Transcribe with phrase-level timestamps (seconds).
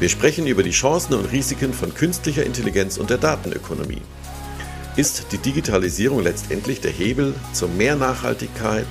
[0.00, 4.00] Wir sprechen über die Chancen und Risiken von künstlicher Intelligenz und der Datenökonomie.
[4.96, 8.86] Ist die Digitalisierung letztendlich der Hebel zu mehr Nachhaltigkeit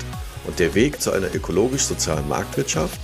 [0.46, 3.00] und der Weg zu einer ökologisch-sozialen Marktwirtschaft?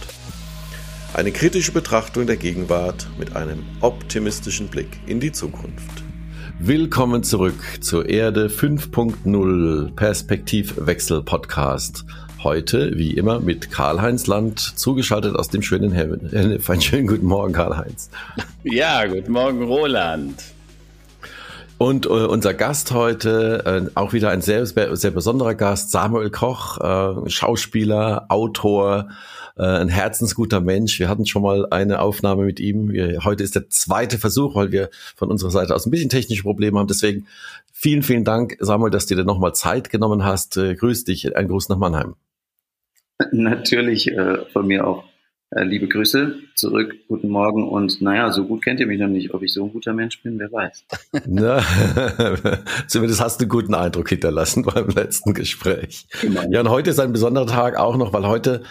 [1.16, 6.04] Eine kritische Betrachtung der Gegenwart mit einem optimistischen Blick in die Zukunft.
[6.60, 12.06] Willkommen zurück zur Erde 5.0 Perspektivwechsel Podcast.
[12.46, 16.30] Heute, wie immer, mit Karl-Heinz Land, zugeschaltet aus dem schönen Heaven.
[16.32, 18.12] Einen schönen guten Morgen, Karl-Heinz.
[18.64, 20.44] Ja, guten Morgen, Roland.
[21.80, 26.78] Und äh, unser Gast heute, äh, auch wieder ein sehr, sehr besonderer Gast, Samuel Koch,
[27.26, 29.10] äh, Schauspieler, Autor,
[29.58, 31.00] äh, ein herzensguter Mensch.
[31.00, 32.90] Wir hatten schon mal eine Aufnahme mit ihm.
[32.92, 36.44] Wir, heute ist der zweite Versuch, weil wir von unserer Seite aus ein bisschen technische
[36.44, 36.88] Probleme haben.
[36.88, 37.26] Deswegen
[37.72, 40.58] vielen, vielen Dank, Samuel, dass du dir nochmal Zeit genommen hast.
[40.58, 42.14] Äh, grüß dich, ein Gruß nach Mannheim.
[43.32, 45.06] Natürlich äh, von mir auch
[45.52, 49.34] äh, liebe Grüße zurück, guten Morgen und naja, so gut kennt ihr mich noch nicht.
[49.34, 50.86] Ob ich so ein guter Mensch bin, wer weiß.
[51.28, 51.64] Na,
[52.88, 56.08] zumindest hast du einen guten Eindruck hinterlassen beim letzten Gespräch.
[56.22, 56.42] Genau.
[56.50, 58.64] Ja, und heute ist ein besonderer Tag auch noch, weil heute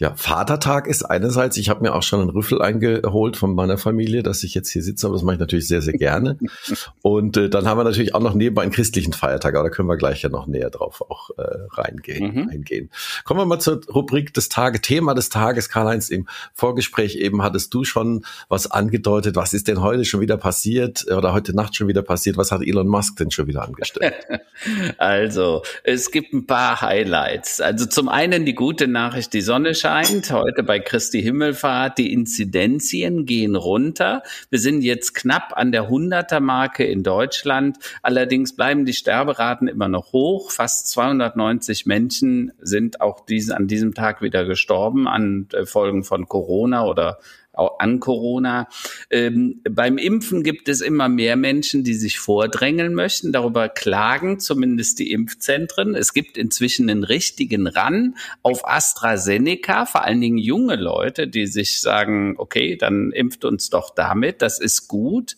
[0.00, 4.22] ja, Vatertag ist einerseits, ich habe mir auch schon einen Rüffel eingeholt von meiner Familie,
[4.22, 6.38] dass ich jetzt hier sitze, aber das mache ich natürlich sehr, sehr gerne.
[7.02, 9.88] Und äh, dann haben wir natürlich auch noch nebenbei einen christlichen Feiertag, aber da können
[9.88, 12.48] wir gleich ja noch näher drauf auch äh, reingehen, mhm.
[12.48, 12.88] eingehen.
[13.24, 15.68] Kommen wir mal zur Rubrik des Tages, Thema des Tages.
[15.68, 19.36] Karl-Heinz, im Vorgespräch eben hattest du schon was angedeutet.
[19.36, 22.38] Was ist denn heute schon wieder passiert oder heute Nacht schon wieder passiert?
[22.38, 24.14] Was hat Elon Musk denn schon wieder angestellt?
[24.96, 27.60] also, es gibt ein paar Highlights.
[27.60, 32.12] Also zum einen die gute Nachricht, die Sonne scheint scheint, heute bei Christi Himmelfahrt, die
[32.12, 34.22] Inzidenzien gehen runter.
[34.48, 37.78] Wir sind jetzt knapp an der 100er Marke in Deutschland.
[38.00, 40.52] Allerdings bleiben die Sterberaten immer noch hoch.
[40.52, 46.28] Fast 290 Menschen sind auch diese, an diesem Tag wieder gestorben an äh, Folgen von
[46.28, 47.18] Corona oder
[47.52, 48.68] an Corona.
[49.10, 53.32] Ähm, beim Impfen gibt es immer mehr Menschen, die sich vordrängeln möchten.
[53.32, 55.94] Darüber klagen zumindest die Impfzentren.
[55.94, 61.80] Es gibt inzwischen einen richtigen Ran auf AstraZeneca, vor allen Dingen junge Leute, die sich
[61.80, 65.36] sagen, okay, dann impft uns doch damit, das ist gut.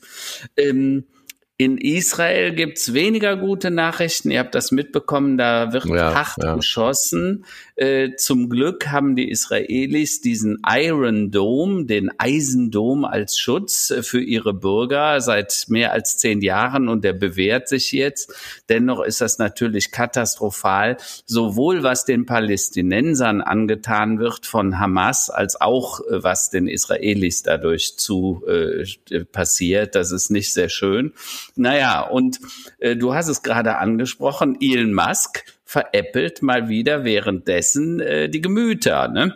[0.57, 1.05] Ähm,
[1.59, 4.33] in Israel gibt's weniger gute Nachrichten.
[4.33, 6.57] Ihr habt das mitbekommen, da wird ja, hart ja.
[6.57, 7.45] geschossen.
[7.77, 14.21] Äh, zum Glück haben die Israelis diesen Iron Dome, den Eisendom als Schutz äh, für
[14.21, 18.35] ihre Bürger seit mehr als zehn Jahren und der bewährt sich jetzt.
[18.69, 26.01] Dennoch ist das natürlich katastrophal, sowohl was den Palästinensern angetan wird von Hamas, als auch
[26.01, 29.95] äh, was den Israelis dadurch zu äh, passiert.
[29.95, 31.13] Das ist nicht sehr schön.
[31.57, 32.41] Naja, und
[32.81, 39.09] du hast es gerade angesprochen, Elon Musk veräppelt mal wieder währenddessen äh, die Gemüter.
[39.09, 39.35] Ne?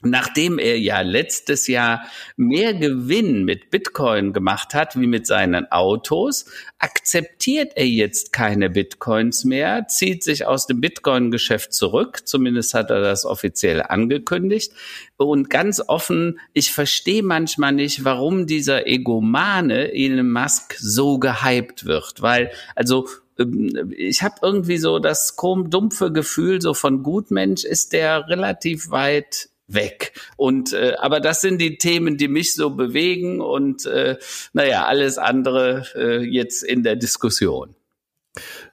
[0.00, 2.06] Nachdem er ja letztes Jahr
[2.36, 6.46] mehr Gewinn mit Bitcoin gemacht hat wie mit seinen Autos,
[6.78, 13.00] akzeptiert er jetzt keine Bitcoins mehr, zieht sich aus dem Bitcoin-Geschäft zurück, zumindest hat er
[13.00, 14.72] das offiziell angekündigt.
[15.16, 22.20] Und ganz offen, ich verstehe manchmal nicht, warum dieser Egomane Elon Musk so gehypt wird,
[22.20, 28.90] weil also ich habe irgendwie so das dumpfe Gefühl, so von Gutmensch ist der relativ
[28.90, 30.12] weit weg.
[30.36, 34.18] Und äh, aber das sind die Themen, die mich so bewegen und äh,
[34.52, 37.74] naja, alles andere äh, jetzt in der Diskussion.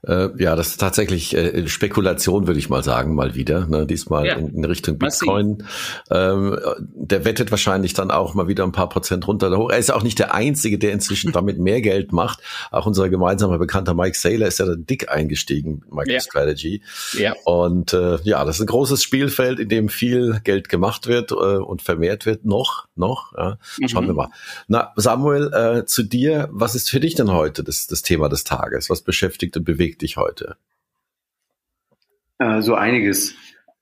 [0.07, 3.67] Äh, ja, das ist tatsächlich äh, Spekulation, würde ich mal sagen, mal wieder.
[3.67, 3.85] Ne?
[3.85, 4.35] Diesmal ja.
[4.35, 5.63] in, in, Richtung Bitcoin.
[6.09, 9.51] Ähm, der wettet wahrscheinlich dann auch mal wieder ein paar Prozent runter.
[9.69, 12.39] Er ist auch nicht der Einzige, der inzwischen damit mehr Geld macht.
[12.71, 16.81] Auch unser gemeinsamer Bekannter Mike Saylor ist ja da dick eingestiegen, MicroStrategy.
[17.13, 17.19] Ja.
[17.19, 17.33] ja.
[17.45, 21.35] Und äh, ja, das ist ein großes Spielfeld, in dem viel Geld gemacht wird äh,
[21.35, 22.45] und vermehrt wird.
[22.45, 23.33] Noch, noch.
[23.37, 23.59] Ja.
[23.87, 24.09] Schauen mhm.
[24.09, 24.29] wir mal.
[24.67, 26.49] Na, Samuel, äh, zu dir.
[26.51, 28.89] Was ist für dich denn heute das, das Thema des Tages?
[28.89, 30.57] Was beschäftigt und bewegt dich heute?
[32.39, 33.35] Äh, so einiges.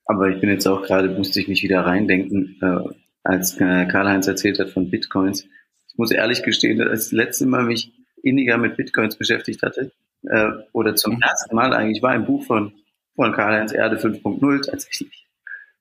[0.06, 2.94] Aber ich bin jetzt auch gerade, musste ich mich wieder reindenken, äh,
[3.24, 5.48] als äh, Karl-Heinz erzählt hat von Bitcoins.
[5.88, 7.92] Ich muss ehrlich gestehen, als das letzte Mal mich
[8.24, 9.92] inniger mit Bitcoins beschäftigt hatte,
[10.24, 11.22] äh, oder zum mhm.
[11.22, 12.74] ersten Mal eigentlich, war ein Buch von,
[13.16, 15.28] von Karl-Heinz Erde 5.0 tatsächlich.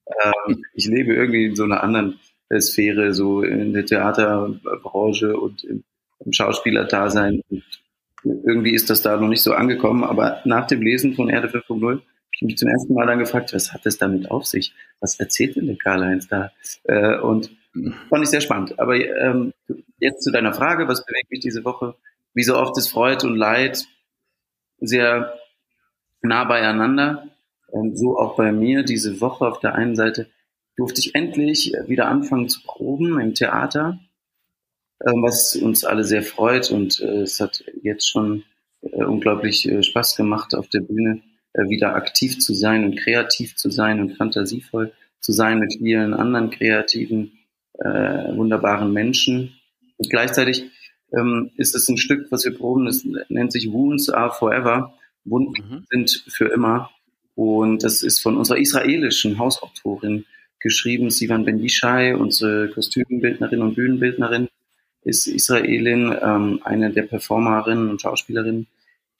[0.06, 2.20] Ähm, ich lebe irgendwie in so einer anderen
[2.60, 5.84] Sphäre, so in der Theaterbranche und im,
[6.24, 7.64] im Schauspielerdasein und
[8.24, 11.90] irgendwie ist das da noch nicht so angekommen, aber nach dem Lesen von Erde 5.0
[11.90, 14.74] habe ich mich zum ersten Mal dann gefragt, was hat es damit auf sich?
[15.00, 16.52] Was erzählt denn der Karl-Heinz da?
[16.84, 17.50] Äh, und
[18.08, 18.78] fand ich sehr spannend.
[18.78, 19.52] Aber ähm,
[19.98, 21.94] jetzt zu deiner Frage, was bewegt mich diese Woche?
[22.34, 23.86] Wie so oft ist Freude und Leid
[24.80, 25.34] sehr
[26.22, 27.28] nah beieinander.
[27.68, 30.28] Und so auch bei mir diese Woche auf der einen Seite
[30.76, 34.07] durfte ich endlich wieder anfangen zu proben im Theater ähm,
[35.00, 36.70] was uns alle sehr freut.
[36.70, 38.44] Und äh, es hat jetzt schon
[38.82, 41.22] äh, unglaublich äh, Spaß gemacht, auf der Bühne
[41.66, 46.50] wieder aktiv zu sein und kreativ zu sein und fantasievoll zu sein mit vielen anderen
[46.50, 47.32] kreativen,
[47.74, 49.54] wunderbaren Menschen.
[49.96, 50.66] Und gleichzeitig
[51.12, 54.94] ähm, ist es ein Stück, was wir proben, das nennt sich Wounds Are Forever.
[55.24, 55.84] Wunden mhm.
[55.90, 56.90] sind für immer.
[57.34, 60.26] Und das ist von unserer israelischen Hausautorin
[60.60, 64.48] geschrieben, Sivan Ben Yishai, unsere Kostümbildnerin und Bühnenbildnerin
[65.02, 68.66] ist Israelin, ähm, eine der Performerinnen und Schauspielerinnen,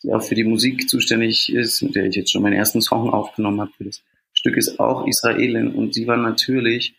[0.03, 3.11] die auch für die Musik zuständig ist, mit der ich jetzt schon meinen ersten Song
[3.11, 3.73] aufgenommen habe.
[3.77, 4.03] Für das
[4.33, 6.95] Stück ist auch Israelin und sie war natürlich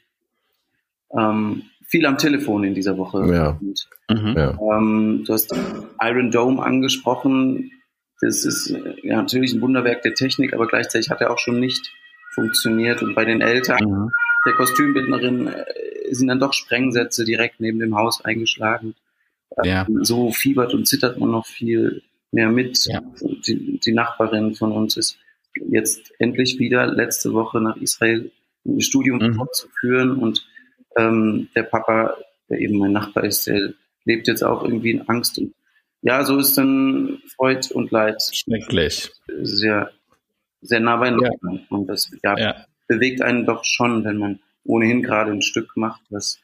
[1.18, 3.26] ähm, viel am Telefon in dieser Woche.
[3.34, 3.60] Ja.
[3.60, 4.38] Und, mhm.
[4.38, 5.54] ähm, du hast
[6.02, 7.72] Iron Dome angesprochen.
[8.22, 11.92] Das ist ja, natürlich ein Wunderwerk der Technik, aber gleichzeitig hat er auch schon nicht
[12.34, 13.02] funktioniert.
[13.02, 14.12] Und bei den Eltern mhm.
[14.50, 15.66] Der Kostümbildnerin äh,
[16.12, 18.96] sind dann doch Sprengsätze direkt neben dem Haus eingeschlagen.
[19.64, 19.86] Ja.
[19.88, 22.02] Ähm, so fiebert und zittert man noch viel
[22.32, 22.84] mehr mit.
[22.86, 23.02] Ja.
[23.48, 25.18] Die, die, Nachbarin von uns ist
[25.56, 28.32] jetzt endlich wieder letzte Woche nach Israel
[28.66, 29.36] ein Studium mhm.
[29.36, 30.46] fortzuführen und
[30.98, 32.16] ähm, der Papa,
[32.50, 33.74] der eben mein Nachbar ist, der
[34.06, 35.38] lebt jetzt auch irgendwie in Angst.
[35.38, 35.54] Und
[36.02, 38.22] ja, so ist dann Freud und Leid.
[38.32, 39.12] Schrecklich.
[39.42, 39.92] Sehr,
[40.62, 41.32] sehr nah beieinander.
[41.44, 41.60] Ja.
[41.70, 42.66] Und das ja, ja.
[42.90, 46.40] Bewegt einen doch schon, wenn man ohnehin gerade ein Stück macht, was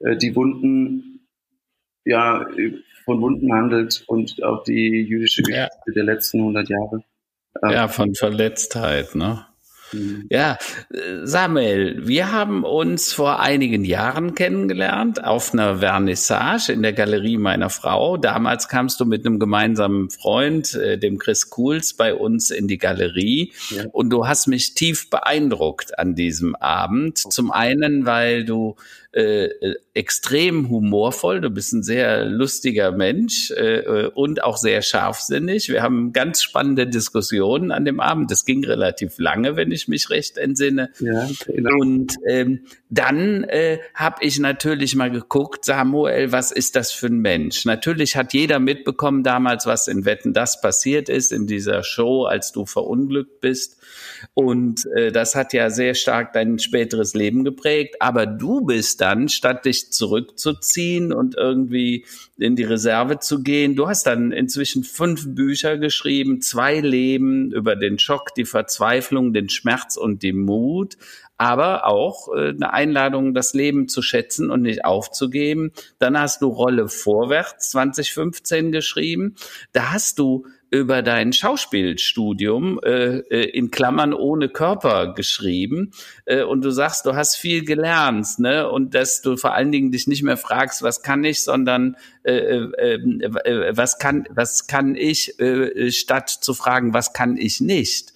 [0.00, 1.28] äh, die Wunden,
[2.04, 2.44] ja,
[3.04, 5.92] von Wunden handelt und auch die jüdische Geschichte ja.
[5.94, 7.04] der letzten 100 Jahre.
[7.62, 9.46] Ähm, ja, von Verletztheit, ne?
[9.92, 10.26] Mhm.
[10.30, 10.58] Ja,
[11.24, 17.70] Samuel, wir haben uns vor einigen Jahren kennengelernt auf einer Vernissage in der Galerie meiner
[17.70, 18.16] Frau.
[18.16, 22.78] Damals kamst du mit einem gemeinsamen Freund, äh, dem Chris Kuhls, bei uns in die
[22.78, 23.84] Galerie ja.
[23.92, 27.18] und du hast mich tief beeindruckt an diesem Abend.
[27.18, 28.76] Zum einen, weil du
[29.14, 31.42] äh, äh, extrem humorvoll.
[31.42, 35.68] Du bist ein sehr lustiger Mensch äh, äh, und auch sehr scharfsinnig.
[35.68, 38.30] Wir haben ganz spannende Diskussionen an dem Abend.
[38.30, 40.92] Das ging relativ lange, wenn ich mich recht entsinne.
[40.98, 41.76] Ja, genau.
[41.78, 47.18] Und ähm, dann äh, habe ich natürlich mal geguckt, Samuel, was ist das für ein
[47.18, 47.66] Mensch?
[47.66, 52.50] Natürlich hat jeder mitbekommen damals, was in Wetten das passiert ist in dieser Show, als
[52.52, 53.76] du verunglückt bist.
[54.34, 57.96] Und äh, das hat ja sehr stark dein späteres Leben geprägt.
[58.00, 62.06] Aber du bist dann, statt dich zurückzuziehen und irgendwie
[62.38, 67.76] in die Reserve zu gehen, du hast dann inzwischen fünf Bücher geschrieben, zwei Leben über
[67.76, 70.96] den Schock, die Verzweiflung, den Schmerz und die Mut
[71.42, 75.72] aber auch äh, eine Einladung, das Leben zu schätzen und nicht aufzugeben.
[75.98, 79.34] Dann hast du Rolle vorwärts 2015 geschrieben.
[79.72, 85.92] Da hast du über dein Schauspielstudium äh, äh, in Klammern ohne Körper geschrieben
[86.24, 88.68] äh, und du sagst, du hast viel gelernt, ne?
[88.70, 92.34] Und dass du vor allen Dingen dich nicht mehr fragst, was kann ich, sondern äh,
[92.34, 95.34] äh, äh, was kann was kann ich,
[95.88, 98.12] statt zu fragen, was kann ich nicht.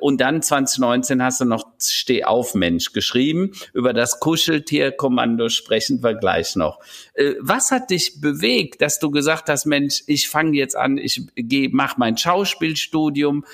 [0.00, 3.52] Und dann 2019 hast du noch Steh auf Mensch geschrieben.
[3.72, 6.80] Über das Kuscheltierkommando sprechen wir gleich noch.
[7.38, 11.68] Was hat dich bewegt, dass du gesagt hast, Mensch, ich fange jetzt an, ich gehe,
[11.70, 13.44] mach mein Schauspielstudium.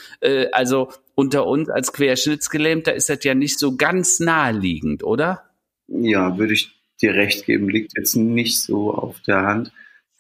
[0.53, 5.43] Also unter uns als Querschnittsgelähmter ist das ja nicht so ganz naheliegend, oder?
[5.89, 9.73] Ja, würde ich dir recht geben, liegt jetzt nicht so auf der Hand,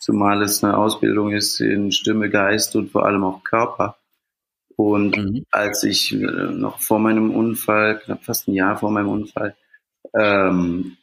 [0.05, 3.97] zumal es eine Ausbildung ist in Stimme, Geist und vor allem auch Körper.
[4.77, 5.47] Und mhm.
[5.51, 9.57] als ich äh, noch vor meinem Unfall, knapp fast ein Jahr vor meinem Unfall,
[10.15, 10.99] ähm,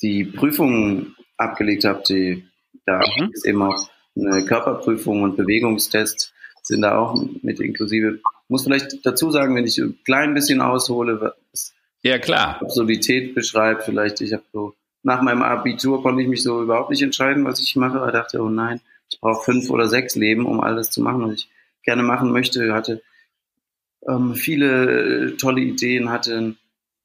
[0.00, 2.44] die Prüfung abgelegt habe, die
[2.86, 3.30] da mhm.
[3.30, 6.32] ist eben auch eine Körperprüfung und Bewegungstest
[6.62, 8.20] sind da auch mit inklusive.
[8.48, 11.20] Muss vielleicht dazu sagen, wenn ich ein klein bisschen aushole,
[11.52, 16.42] was ja klar Absurdität beschreibt, vielleicht ich habe so nach meinem Abitur konnte ich mich
[16.42, 18.02] so überhaupt nicht entscheiden, was ich mache.
[18.06, 18.80] Ich dachte, oh nein,
[19.10, 21.50] ich brauche fünf oder sechs Leben, um alles zu machen, was ich
[21.82, 22.72] gerne machen möchte.
[22.72, 23.02] Hatte
[24.08, 26.56] ähm, viele tolle Ideen, hatte ein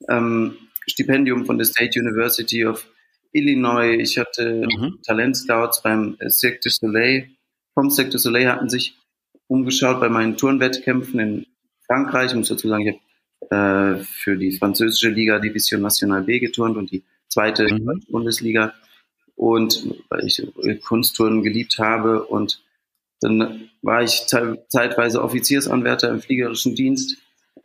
[0.09, 2.87] ähm, Stipendium von der State University of
[3.31, 3.97] Illinois.
[3.99, 4.99] Ich hatte mhm.
[5.05, 7.29] Talentscouts beim Cirque du Soleil.
[7.73, 8.97] Vom Cirque du Soleil hatten sich
[9.47, 11.45] umgeschaut bei meinen Turnwettkämpfen in
[11.85, 12.31] Frankreich.
[12.31, 16.77] Ich muss dazu sagen, ich habe äh, für die französische Liga Division Nationale B geturnt
[16.77, 18.03] und die zweite mhm.
[18.09, 18.73] Bundesliga.
[19.35, 20.41] Und weil ich
[20.85, 22.63] Kunstturnen geliebt habe und
[23.21, 27.17] dann war ich zeitweise Offiziersanwärter im fliegerischen Dienst,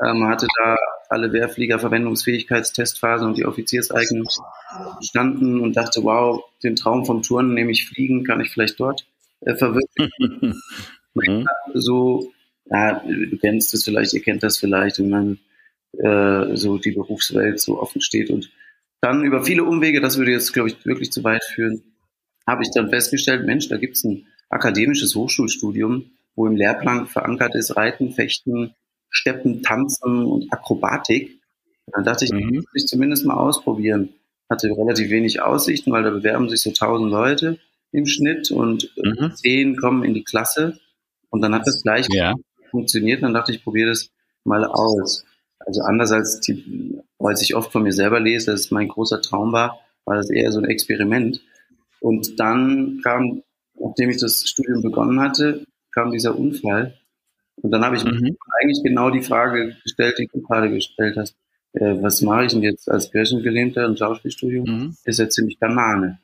[0.03, 0.77] ähm, hatte da
[1.09, 4.27] alle Wehrflieger-Verwendungsfähigkeitstestphasen und die Offizierseignung
[4.99, 9.07] bestanden und dachte, wow, den Traum vom Turnen, nämlich fliegen, kann ich vielleicht dort
[9.41, 10.63] äh, verwirklichen.
[11.15, 11.47] mhm.
[11.75, 12.33] So,
[12.67, 15.39] ja, du kennst es vielleicht, ihr kennt das vielleicht, wenn man
[15.99, 18.51] äh, so die Berufswelt so offen steht und
[19.01, 21.83] dann über viele Umwege, das würde jetzt, glaube ich, wirklich zu weit führen,
[22.47, 27.55] habe ich dann festgestellt, Mensch, da gibt es ein akademisches Hochschulstudium, wo im Lehrplan verankert
[27.55, 28.75] ist Reiten, Fechten,
[29.09, 31.41] Steppen, Tanzen und Akrobatik.
[31.93, 32.65] Dann dachte ich, mhm.
[32.75, 34.11] ich zumindest mal ausprobieren.
[34.49, 37.59] Hatte relativ wenig Aussichten, weil da bewerben sich so tausend Leute
[37.93, 39.33] im Schnitt und mhm.
[39.35, 40.79] zehn kommen in die Klasse.
[41.31, 42.35] Und dann hat das gleich ja.
[42.71, 43.23] funktioniert.
[43.23, 44.11] Dann dachte ich, probiere das
[44.45, 45.25] mal aus.
[45.71, 49.23] Also anders als die, als ich oft von mir selber lese, dass es mein großer
[49.23, 51.41] Traum war, war das eher so ein Experiment.
[52.01, 53.45] Und dann kam,
[53.79, 56.99] nachdem ich das Studium begonnen hatte, kam dieser Unfall.
[57.55, 58.37] Und dann habe ich mhm.
[58.61, 61.37] eigentlich genau die Frage gestellt, die du gerade gestellt hast.
[61.75, 64.65] Äh, was mache ich denn jetzt als Kirchengelähmter im Schauspielstudium?
[64.65, 64.97] Mhm.
[65.05, 66.19] Ist ja ziemlich Banane.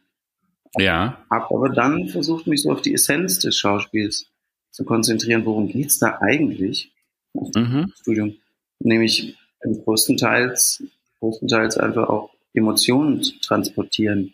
[0.76, 1.24] Ja.
[1.30, 4.26] Habe aber dann versucht, mich so auf die Essenz des Schauspiels
[4.72, 5.44] zu konzentrieren.
[5.44, 6.92] Worum geht's da eigentlich?
[7.32, 7.92] Mhm.
[8.00, 8.34] Studium.
[8.80, 10.82] Nämlich größtenteils,
[11.20, 14.32] größtenteils einfach auch Emotionen zu transportieren.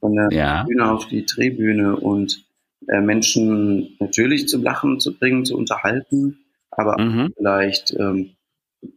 [0.00, 0.62] Von der ja.
[0.64, 2.44] Bühne auf die Drehbühne und
[2.86, 6.38] äh, Menschen natürlich zum Lachen zu bringen, zu unterhalten,
[6.70, 7.32] aber mhm.
[7.36, 8.36] vielleicht ähm,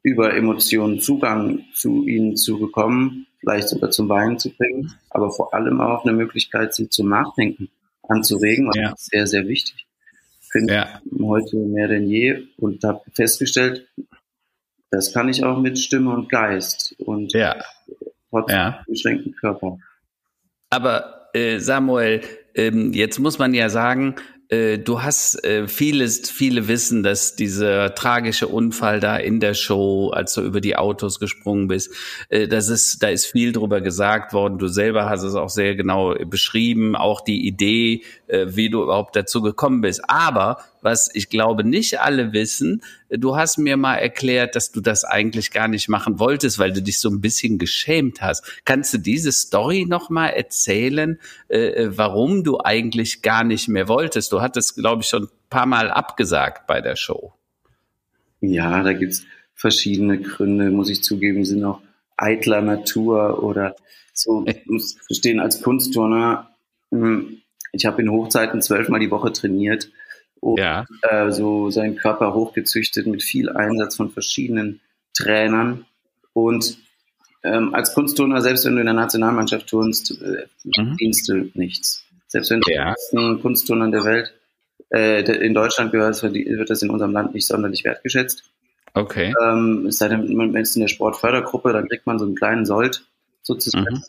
[0.04, 5.54] über Emotionen Zugang zu ihnen zu bekommen, vielleicht sogar zum Weinen zu bringen, aber vor
[5.54, 7.70] allem auch eine Möglichkeit, sie zum Nachdenken
[8.08, 8.94] anzuregen, was ja.
[8.96, 9.88] sehr, sehr wichtig.
[10.52, 11.02] Finde ja.
[11.20, 13.88] heute mehr denn je und habe festgestellt,
[14.92, 17.56] das kann ich auch mit Stimme und Geist und ja.
[18.30, 18.84] trotz ja.
[18.88, 19.78] beschränkten Körper.
[20.70, 22.22] Aber äh, Samuel,
[22.56, 24.16] ähm, jetzt muss man ja sagen,
[24.50, 30.10] äh, du hast äh, vieles, viele wissen, dass dieser tragische Unfall da in der Show,
[30.10, 31.94] als du über die Autos gesprungen bist,
[32.28, 34.58] äh, das ist, da ist viel drüber gesagt worden.
[34.58, 39.16] Du selber hast es auch sehr genau beschrieben, auch die Idee, äh, wie du überhaupt
[39.16, 40.02] dazu gekommen bist.
[40.10, 42.82] Aber was ich glaube nicht alle wissen.
[43.10, 46.82] Du hast mir mal erklärt, dass du das eigentlich gar nicht machen wolltest, weil du
[46.82, 48.62] dich so ein bisschen geschämt hast.
[48.66, 51.20] Kannst du diese Story noch mal erzählen,
[51.50, 54.32] äh, warum du eigentlich gar nicht mehr wolltest?
[54.32, 57.34] Du hattest, glaube ich, schon ein paar Mal abgesagt bei der Show.
[58.42, 61.82] Ja, da gibt's verschiedene Gründe, muss ich zugeben, sind auch
[62.18, 63.76] eitler Natur oder
[64.14, 64.44] so.
[64.48, 66.50] Ich muss verstehen, als Kunstturner,
[66.90, 69.92] hm, ich habe in Hochzeiten zwölfmal die Woche trainiert
[70.42, 70.86] und ja.
[71.04, 74.82] äh, so seinen Körper hochgezüchtet mit viel Einsatz von verschiedenen
[75.14, 75.86] Trainern.
[76.34, 76.78] Und
[77.44, 80.98] ähm, als Kunstturner, selbst wenn du in der Nationalmannschaft turnst, äh, mhm.
[80.98, 82.04] dienst du nichts.
[82.28, 82.94] Selbst wenn du ja.
[83.12, 84.34] den Kunstturnern der Welt
[84.90, 88.44] äh, in Deutschland gehört, wird das in unserem Land nicht sonderlich wertgeschätzt.
[88.94, 89.34] Okay.
[89.44, 92.66] Ähm, es sei denn, man ist in der Sportfördergruppe, dann kriegt man so einen kleinen
[92.66, 93.06] Sold
[93.42, 93.96] sozusagen.
[93.96, 94.04] Mhm.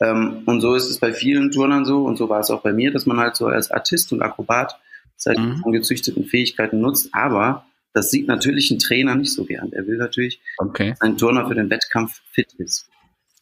[0.00, 2.72] Ähm, und so ist es bei vielen Turnern so und so war es auch bei
[2.72, 4.78] mir, dass man halt so als Artist und Akrobat
[5.18, 5.72] seine mhm.
[5.72, 7.10] gezüchteten Fähigkeiten nutzt.
[7.12, 9.72] Aber das sieht natürlich ein Trainer nicht so gern.
[9.72, 10.90] Er will natürlich, okay.
[10.90, 12.88] dass ein Turner für den Wettkampf fit ist.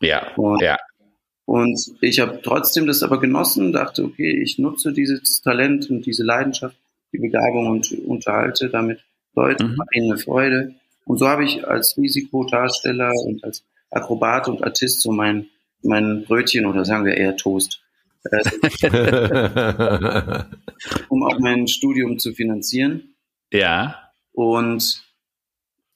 [0.01, 0.77] Ja, und, ja.
[1.45, 6.25] Und ich habe trotzdem das aber genossen, dachte, okay, ich nutze dieses Talent und diese
[6.25, 6.77] Leidenschaft,
[7.13, 9.05] die Begabung und unterhalte damit
[9.35, 9.77] Leute, mhm.
[9.77, 10.75] mache ihnen eine Freude.
[11.05, 15.47] Und so habe ich als Risikodarsteller und als Akrobat und Artist so mein,
[15.83, 17.81] mein Brötchen oder sagen wir eher Toast
[21.09, 23.15] um auch mein Studium zu finanzieren.
[23.53, 24.11] Ja.
[24.33, 25.03] Und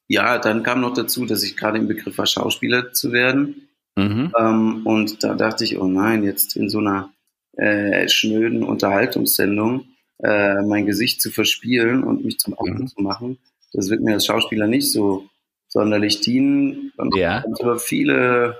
[0.09, 3.69] ja, dann kam noch dazu, dass ich gerade im Begriff war, Schauspieler zu werden.
[3.97, 4.33] Mhm.
[4.39, 7.13] Ähm, und da dachte ich, oh nein, jetzt in so einer
[7.57, 9.87] äh, schnöden Unterhaltungssendung
[10.23, 12.87] äh, mein Gesicht zu verspielen und mich zum Auto mhm.
[12.89, 13.39] zu machen,
[13.73, 15.29] Das wird mir als Schauspieler nicht so
[15.69, 16.93] sonderlich dienen.
[16.97, 17.45] Und Ja.
[17.61, 18.59] aber viele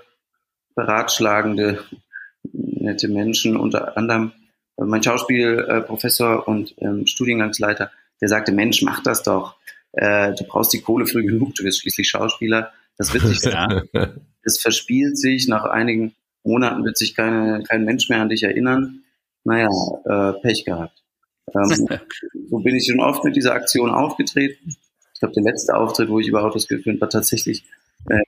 [0.75, 1.83] beratschlagende,
[2.81, 4.33] nette Menschen, unter anderem
[4.77, 9.57] äh, mein Schauspielprofessor und ähm, Studiengangsleiter, der sagte, Mensch, mach das doch.
[9.93, 12.73] Äh, du brauchst die Kohle früh genug, du wirst schließlich Schauspieler.
[12.97, 13.83] Das wird sich, Ja.
[14.43, 19.03] es verspielt sich, nach einigen Monaten wird sich keine, kein Mensch mehr an dich erinnern.
[19.45, 19.69] Naja,
[20.05, 21.03] äh, Pech gehabt.
[21.55, 21.89] Ähm,
[22.51, 24.77] so bin ich schon oft mit dieser Aktion aufgetreten.
[25.15, 27.65] Ich glaube, der letzte Auftritt, wo ich über Autos geführt war, tatsächlich,
[28.09, 28.21] äh,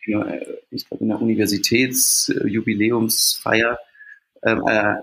[0.71, 3.76] ich glaube, in der Universitätsjubiläumsfeier, ähm,
[4.42, 4.94] äh,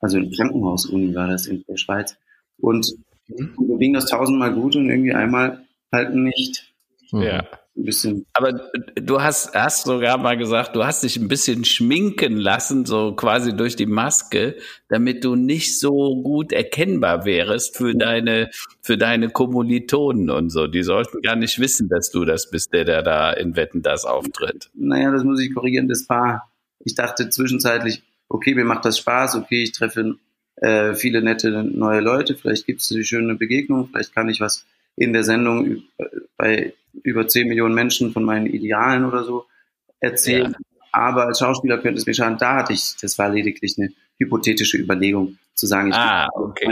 [0.00, 2.16] also im Krankenhaus-Uni war das in der Schweiz.
[2.60, 2.86] Und
[3.28, 6.72] mir ging das tausendmal gut und irgendwie einmal halt nicht.
[7.12, 7.46] ja.
[7.76, 12.36] Ein bisschen Aber du hast, hast sogar mal gesagt, du hast dich ein bisschen schminken
[12.36, 14.56] lassen, so quasi durch die Maske,
[14.88, 18.50] damit du nicht so gut erkennbar wärst für deine,
[18.82, 20.66] für deine Kommilitonen und so.
[20.66, 24.04] Die sollten gar nicht wissen, dass du das bist, der, der da in Wetten das
[24.04, 24.70] auftritt.
[24.74, 29.36] naja, das muss ich korrigieren, das war, ich dachte zwischenzeitlich, okay, mir macht das Spaß,
[29.36, 30.16] okay, ich treffe
[30.56, 34.64] äh, viele nette neue Leute, vielleicht gibt es eine schöne Begegnung, vielleicht kann ich was
[34.96, 35.82] in der Sendung
[36.36, 39.46] bei über 10 Millionen Menschen von meinen Idealen oder so
[40.00, 40.54] erzählen.
[40.90, 44.78] Aber als Schauspieler könnte es mir schaden, da hatte ich, das war lediglich eine hypothetische
[44.78, 46.66] Überlegung, zu sagen, ich Ah, okay.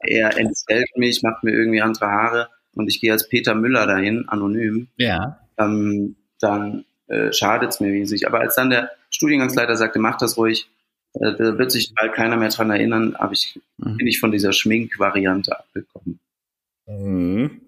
[0.00, 4.28] Er entstellt mich, macht mir irgendwie andere Haare und ich gehe als Peter Müller dahin,
[4.28, 5.40] anonym Ja.
[5.58, 8.26] ähm, dann äh, schadet es mir wesentlich.
[8.26, 8.90] Aber als dann der
[9.24, 10.68] Studiengangsleiter sagte, mach das ruhig,
[11.14, 13.96] äh, da wird sich bald keiner mehr dran erinnern, habe ich, Mhm.
[13.96, 16.20] bin ich von dieser Schminkvariante abgekommen.
[16.86, 17.62] Mhm.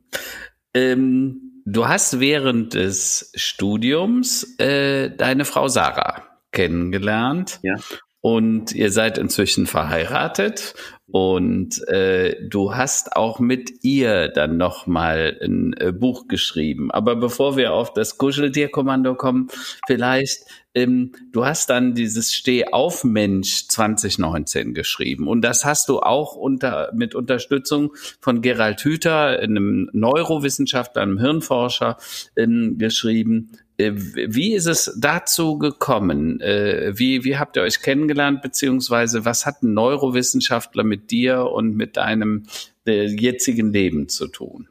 [0.74, 7.58] Ähm, du hast während des Studiums äh, deine Frau Sarah kennengelernt.
[7.62, 7.76] Ja.
[8.20, 10.74] Und ihr seid inzwischen verheiratet
[11.06, 16.90] und äh, du hast auch mit ihr dann noch mal ein äh, Buch geschrieben.
[16.90, 19.48] Aber bevor wir auf das Kuscheltierkommando kommen,
[19.86, 20.42] vielleicht
[20.76, 26.36] ähm, du hast dann dieses Steh auf Mensch 2019 geschrieben und das hast du auch
[26.36, 31.96] unter mit Unterstützung von Gerald Hüther, einem Neurowissenschaftler, einem Hirnforscher
[32.36, 33.52] ähm, geschrieben.
[33.78, 36.42] Äh, Wie ist es dazu gekommen?
[36.42, 41.74] Äh, Wie, wie habt ihr euch kennengelernt, beziehungsweise was hat ein Neurowissenschaftler mit dir und
[41.74, 42.44] mit deinem
[42.86, 44.68] äh, jetzigen Leben zu tun?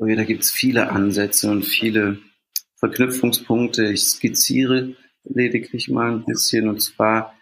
[0.00, 2.18] Ja, da gibt es viele Ansätze und viele
[2.80, 3.84] Verknüpfungspunkte.
[3.92, 6.68] Ich skizziere lediglich mal ein bisschen.
[6.68, 7.34] Und zwar,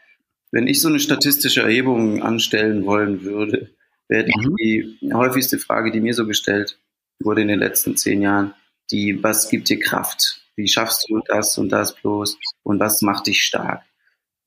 [0.53, 3.71] wenn ich so eine statistische Erhebung anstellen wollen würde,
[4.09, 4.57] wäre Mhm.
[4.57, 6.79] die häufigste Frage, die mir so gestellt
[7.21, 8.55] wurde in den letzten zehn Jahren,
[8.91, 10.43] die, was gibt dir Kraft?
[10.57, 12.39] Wie schaffst du das und das bloß?
[12.63, 13.83] Und was macht dich stark?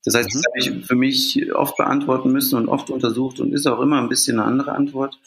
[0.04, 3.68] Das heißt, das habe ich für mich oft beantworten müssen und oft untersucht und ist
[3.68, 5.20] auch immer ein bisschen eine andere Antwort,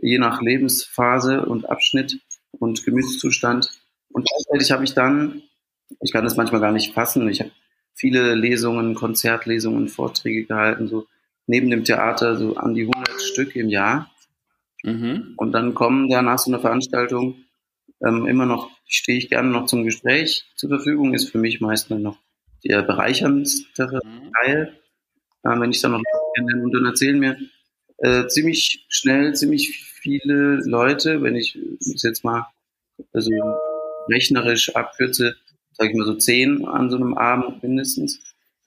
[0.00, 2.18] je nach Lebensphase und Abschnitt
[2.58, 3.68] und Gemütszustand.
[4.12, 5.42] Und gleichzeitig habe ich dann,
[6.00, 7.50] ich kann das manchmal gar nicht fassen, ich habe
[7.94, 11.06] viele Lesungen, Konzertlesungen, Vorträge gehalten, so
[11.46, 14.10] neben dem Theater so an die 100 Stück im Jahr.
[14.82, 15.34] Mhm.
[15.36, 17.36] Und dann kommen da nach so einer Veranstaltung
[18.04, 21.90] ähm, immer noch, stehe ich gerne noch zum Gespräch zur Verfügung, ist für mich meist
[21.90, 22.18] dann noch
[22.64, 24.00] der bereicherndste
[24.40, 24.78] Teil,
[25.44, 26.62] äh, wenn ich dann noch Leute kenne.
[26.64, 27.36] und dann erzählen mir
[27.98, 32.46] äh, ziemlich schnell ziemlich viele Leute, wenn ich jetzt mal
[33.12, 33.30] also
[34.08, 35.36] rechnerisch abkürze,
[35.72, 38.20] sage ich mal so zehn an so einem Abend mindestens,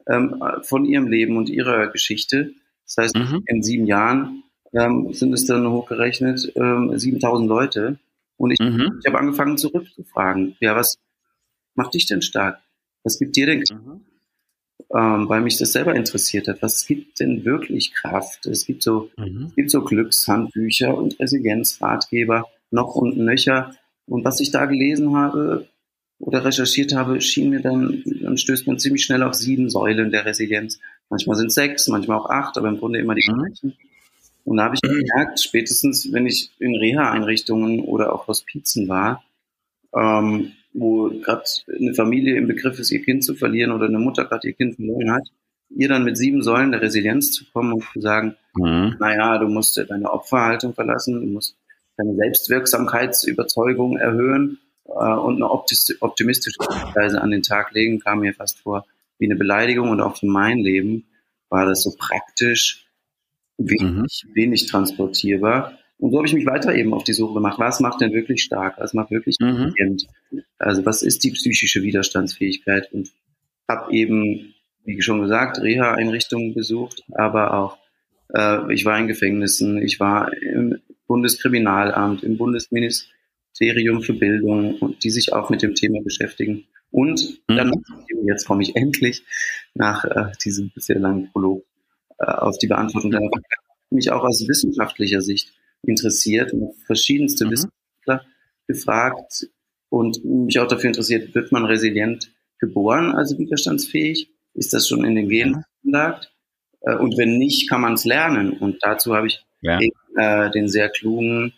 [0.08, 2.54] ähm, von ihrem Leben und ihrer Geschichte.
[2.86, 3.44] Das heißt, Mhm.
[3.48, 4.44] in sieben Jahren
[4.74, 7.98] ähm, sind es dann hochgerechnet ähm, 7000 Leute.
[8.38, 9.00] Und ich, Mhm.
[9.00, 10.98] ich habe angefangen zurückzufragen, ja, was
[11.76, 12.60] macht dich denn stark?
[13.04, 14.02] Was gibt dir denn Mhm.
[14.94, 16.62] ähm, weil mich das selber interessiert hat.
[16.62, 18.46] Was gibt denn wirklich Kraft?
[18.46, 19.46] Es gibt so, Mhm.
[19.50, 23.74] es gibt so Glückshandbücher und Resilienzratgeber noch und nöcher.
[24.08, 25.68] Und was ich da gelesen habe
[26.20, 30.26] oder recherchiert habe, schien mir dann, dann stößt man ziemlich schnell auf sieben Säulen der
[30.26, 30.80] Resilienz.
[31.10, 33.38] Manchmal sind es sechs, manchmal auch acht, aber im Grunde immer die Mhm.
[33.38, 33.74] gleichen.
[34.44, 39.24] Und da habe ich gemerkt, spätestens wenn ich in Reha-Einrichtungen oder auch Hospizen war,
[39.96, 41.44] ähm, wo gerade
[41.80, 44.76] eine Familie im Begriff ist, ihr Kind zu verlieren oder eine Mutter gerade ihr Kind
[44.76, 45.24] verloren hat,
[45.70, 48.96] ihr dann mit sieben Säulen der Resilienz zu kommen und zu sagen, Mhm.
[49.00, 51.58] naja, du musst deine Opferhaltung verlassen, du musst
[51.98, 58.60] deine Selbstwirksamkeitsüberzeugung erhöhen äh, und eine optimistische Weise an den Tag legen, kam mir fast
[58.60, 58.86] vor
[59.18, 61.06] wie eine Beleidigung und auch für mein Leben
[61.50, 62.86] war das so praktisch
[63.58, 65.78] wenig, wenig transportierbar.
[65.98, 67.58] Und so habe ich mich weiter eben auf die Suche gemacht.
[67.58, 68.76] Was macht denn wirklich stark?
[68.78, 69.74] Was macht wirklich Mhm.
[70.58, 72.92] Also was ist die psychische Widerstandsfähigkeit?
[72.92, 73.12] Und
[73.70, 74.54] habe eben,
[74.84, 77.78] wie schon gesagt, Reha-Einrichtungen besucht, aber auch
[78.34, 85.10] äh, ich war in Gefängnissen, ich war im Bundeskriminalamt, im Ministerium für Bildung und die
[85.10, 86.66] sich auch mit dem Thema beschäftigen.
[86.92, 87.56] Und mhm.
[87.56, 87.72] dann,
[88.26, 89.24] jetzt komme ich endlich
[89.74, 91.66] nach äh, diesem sehr langen Prolog
[92.20, 93.44] äh, auf die Beantwortung der Frage,
[93.90, 97.52] mich auch aus wissenschaftlicher Sicht interessiert und verschiedenste mhm.
[97.52, 98.26] Wissenschaftler
[98.68, 99.48] gefragt
[99.90, 104.30] und mich auch dafür interessiert, wird man resilient geboren, also widerstandsfähig?
[104.54, 106.32] Ist das schon in den Genen veranlagt?
[106.82, 108.54] Äh, und wenn nicht, kann man es lernen.
[108.54, 109.78] Und dazu habe ich ja.
[109.78, 111.54] den, äh, den sehr klugen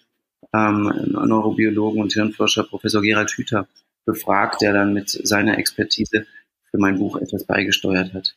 [0.53, 3.67] ähm, Neurobiologen und Hirnforscher Professor Gerald Hüther
[4.05, 6.25] befragt, der dann mit seiner Expertise
[6.69, 8.35] für mein Buch etwas beigesteuert hat.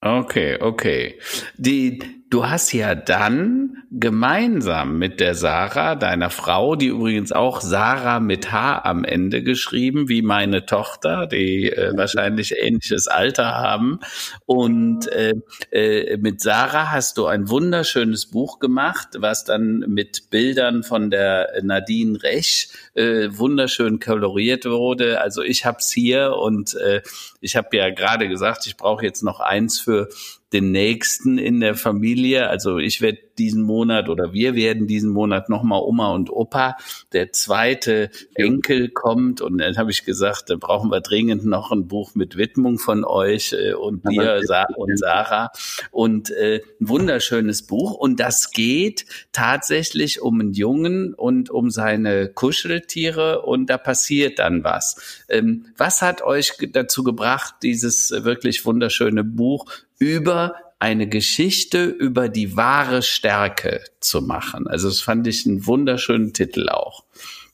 [0.00, 1.18] Okay, okay.
[1.56, 1.98] Die,
[2.30, 8.52] du hast ja dann gemeinsam mit der Sarah, deiner Frau, die übrigens auch Sarah mit
[8.52, 13.98] H am Ende geschrieben, wie meine Tochter, die äh, wahrscheinlich ähnliches Alter haben.
[14.46, 15.34] Und äh,
[15.72, 21.60] äh, mit Sarah hast du ein wunderschönes Buch gemacht, was dann mit Bildern von der
[21.62, 25.20] Nadine Rech äh, wunderschön koloriert wurde.
[25.20, 27.02] Also ich hab's hier und äh,
[27.40, 30.08] ich habe ja gerade gesagt, ich brauche jetzt noch eins für
[30.52, 32.48] den nächsten in der Familie.
[32.48, 36.76] Also ich werde diesen Monat oder wir werden diesen Monat nochmal Oma und Opa.
[37.12, 41.88] Der zweite Enkel kommt und dann habe ich gesagt, da brauchen wir dringend noch ein
[41.88, 45.50] Buch mit Widmung von euch äh, und dir Sa und Sarah
[45.90, 52.28] und äh, ein wunderschönes Buch und das geht tatsächlich um einen Jungen und um seine
[52.28, 55.24] Kuscheltiere und da passiert dann was.
[55.28, 59.64] Ähm, was hat euch dazu gebracht, dieses wirklich wunderschöne Buch
[60.00, 64.66] über eine Geschichte über die wahre Stärke zu machen.
[64.66, 67.04] Also das fand ich einen wunderschönen Titel auch.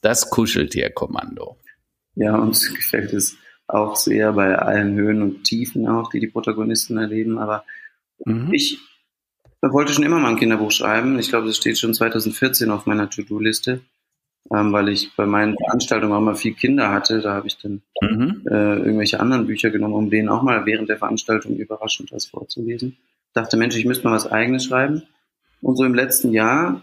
[0.01, 1.59] Das Kuscheltierkommando.
[2.15, 6.97] Ja, uns gefällt es auch sehr bei allen Höhen und Tiefen auch, die die Protagonisten
[6.99, 7.39] erleben.
[7.39, 7.65] Aber
[8.25, 8.53] mhm.
[8.53, 8.79] ich
[9.61, 11.19] wollte schon immer mal ein Kinderbuch schreiben.
[11.19, 13.81] Ich glaube, das steht schon 2014 auf meiner To-Do-Liste,
[14.55, 17.21] ähm, weil ich bei meinen Veranstaltungen auch mal viel Kinder hatte.
[17.21, 18.43] Da habe ich dann mhm.
[18.47, 22.97] äh, irgendwelche anderen Bücher genommen, um denen auch mal während der Veranstaltung überraschend was vorzulesen
[23.37, 25.03] dachte, Mensch, ich müsste mal was eigenes schreiben.
[25.61, 26.83] Und so im letzten Jahr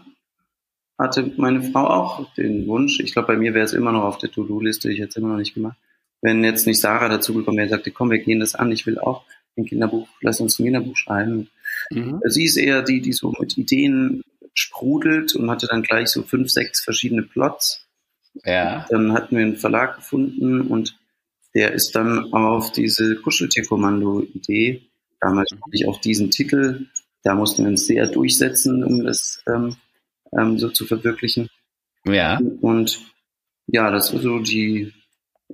[0.98, 4.18] hatte meine Frau auch den Wunsch, ich glaube, bei mir wäre es immer noch auf
[4.18, 5.76] der To-Do-Liste, ich hätte es immer noch nicht gemacht,
[6.22, 9.24] wenn jetzt nicht Sarah dazugekommen wäre, sagte, komm, wir gehen das an, ich will auch
[9.56, 11.48] ein Kinderbuch, lass uns ein Kinderbuch schreiben.
[11.90, 12.20] Mhm.
[12.26, 14.22] Sie ist eher die, die so mit Ideen
[14.54, 17.86] sprudelt und hatte dann gleich so fünf, sechs verschiedene Plots.
[18.44, 18.86] Ja.
[18.88, 20.96] Dann hatten wir einen Verlag gefunden und
[21.54, 24.88] der ist dann auf diese Kuscheltierkommando-Idee
[25.24, 26.86] damals ich auch diesen Titel.
[27.22, 29.76] Da mussten wir uns sehr durchsetzen, um das ähm,
[30.38, 31.48] ähm, so zu verwirklichen.
[32.06, 32.38] Ja.
[32.60, 33.00] Und
[33.66, 34.92] ja, das war so die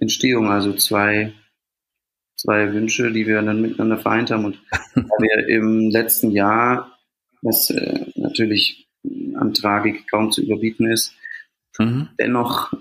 [0.00, 1.32] Entstehung, also zwei,
[2.36, 4.46] zwei Wünsche, die wir dann miteinander vereint haben.
[4.46, 4.60] Und
[4.94, 6.98] da wir im letzten Jahr,
[7.42, 8.88] was äh, natürlich
[9.40, 11.14] an Tragik kaum zu überbieten ist,
[11.78, 12.08] mhm.
[12.18, 12.72] dennoch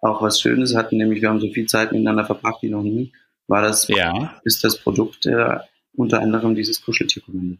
[0.00, 3.12] auch was Schönes hatten, nämlich wir haben so viel Zeit miteinander verbracht wie noch nie,
[3.46, 4.40] war das, ja.
[4.44, 7.56] ist das Produkt der unter anderem dieses Kuscheltierkommando.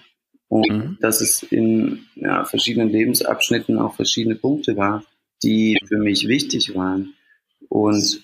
[0.48, 0.98] und mhm.
[1.02, 5.04] dass es in ja, verschiedenen Lebensabschnitten auch verschiedene Punkte war,
[5.44, 7.14] die für mich wichtig waren.
[7.70, 8.24] Und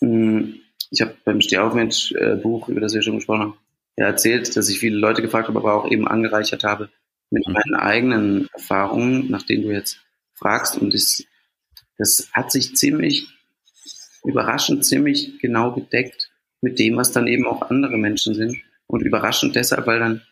[0.00, 0.54] mh, hm,
[0.90, 3.54] ich habe beim Stehaufmensch-Buch, über das wir schon gesprochen haben,
[3.96, 6.88] ja, erzählt, dass ich viele Leute gefragt habe, aber auch eben angereichert habe
[7.30, 7.54] mit mhm.
[7.54, 10.00] meinen eigenen Erfahrungen, nach denen du jetzt
[10.34, 10.78] fragst.
[10.78, 11.24] Und das,
[11.98, 13.28] das hat sich ziemlich
[14.26, 18.56] überraschend, ziemlich genau gedeckt mit dem, was dann eben auch andere Menschen sind.
[18.86, 20.22] Und überraschend deshalb, weil dann,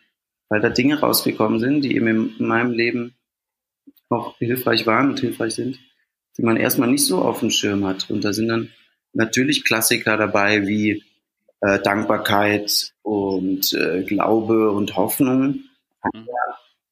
[0.49, 3.15] weil da Dinge rausgekommen sind, die eben in meinem Leben
[4.09, 5.79] auch hilfreich waren und hilfreich sind,
[6.37, 8.11] die man erstmal nicht so auf dem Schirm hat.
[8.11, 8.71] Und da sind dann
[9.13, 11.03] natürlich Klassiker dabei wie
[11.61, 15.65] äh, Dankbarkeit und äh, Glaube und Hoffnung.
[16.13, 16.29] Mhm.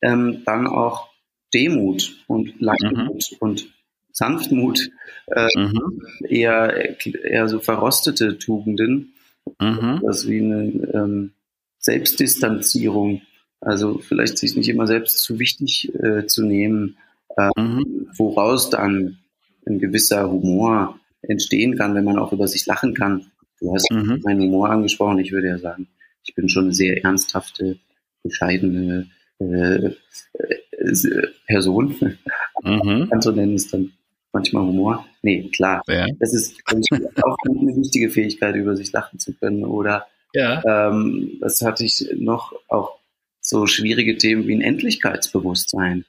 [0.02, 1.10] Ähm, dann auch
[1.54, 3.36] Demut und Langmut mhm.
[3.40, 3.68] und
[4.12, 4.90] Sanftmut,
[5.26, 6.02] äh, mhm.
[6.28, 9.14] eher, eher so verrostete Tugenden,
[9.60, 10.00] mhm.
[10.02, 11.32] das wie eine ähm,
[11.78, 13.22] Selbstdistanzierung,
[13.60, 16.96] also vielleicht sich nicht immer selbst zu wichtig äh, zu nehmen,
[17.36, 18.08] äh, mhm.
[18.16, 19.18] woraus dann
[19.66, 23.26] ein gewisser Humor entstehen kann, wenn man auch über sich lachen kann.
[23.60, 24.20] Du hast mhm.
[24.24, 25.20] meinen Humor angesprochen.
[25.20, 25.88] Ich würde ja sagen,
[26.24, 27.78] ich bin schon eine sehr ernsthafte,
[28.22, 29.06] bescheidene
[29.38, 32.18] äh, äh, Person.
[32.62, 33.08] Mhm.
[33.10, 33.92] Kannst du nennen es dann
[34.32, 35.06] manchmal Humor?
[35.22, 35.82] Nee, klar.
[35.86, 36.06] Ja.
[36.18, 39.64] Das ist auch eine wichtige Fähigkeit, über sich lachen zu können.
[39.64, 40.62] Oder ja.
[40.64, 42.98] ähm, das hatte ich noch auch
[43.40, 46.04] so schwierige Themen wie ein Endlichkeitsbewusstsein.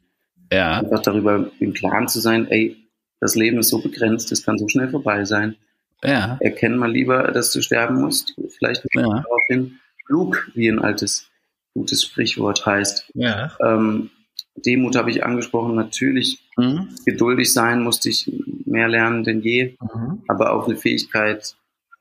[0.52, 0.80] Ja.
[0.80, 2.78] Einfach darüber im Klaren zu sein, ey,
[3.20, 5.56] das Leben ist so begrenzt, es kann so schnell vorbei sein.
[6.04, 6.38] Ja.
[6.42, 8.36] Erkenn mal lieber, dass du sterben musst.
[8.58, 9.02] Vielleicht ja.
[9.02, 11.30] daraufhin klug, wie ein altes,
[11.74, 13.12] gutes Sprichwort heißt.
[13.14, 13.56] Ja.
[13.62, 14.10] Ähm,
[14.56, 15.76] Demut habe ich angesprochen.
[15.76, 16.90] Natürlich, mhm.
[17.06, 18.32] geduldig sein musste ich
[18.66, 20.24] mehr lernen denn je, mhm.
[20.28, 21.56] aber auch eine Fähigkeit,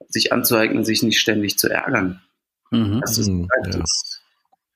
[0.08, 2.20] sich anzueignen, sich nicht ständig zu ärgern.
[2.70, 3.00] Mhm.
[3.00, 3.48] Das ist, mhm.
[3.50, 3.80] halt ja.
[3.80, 4.20] das,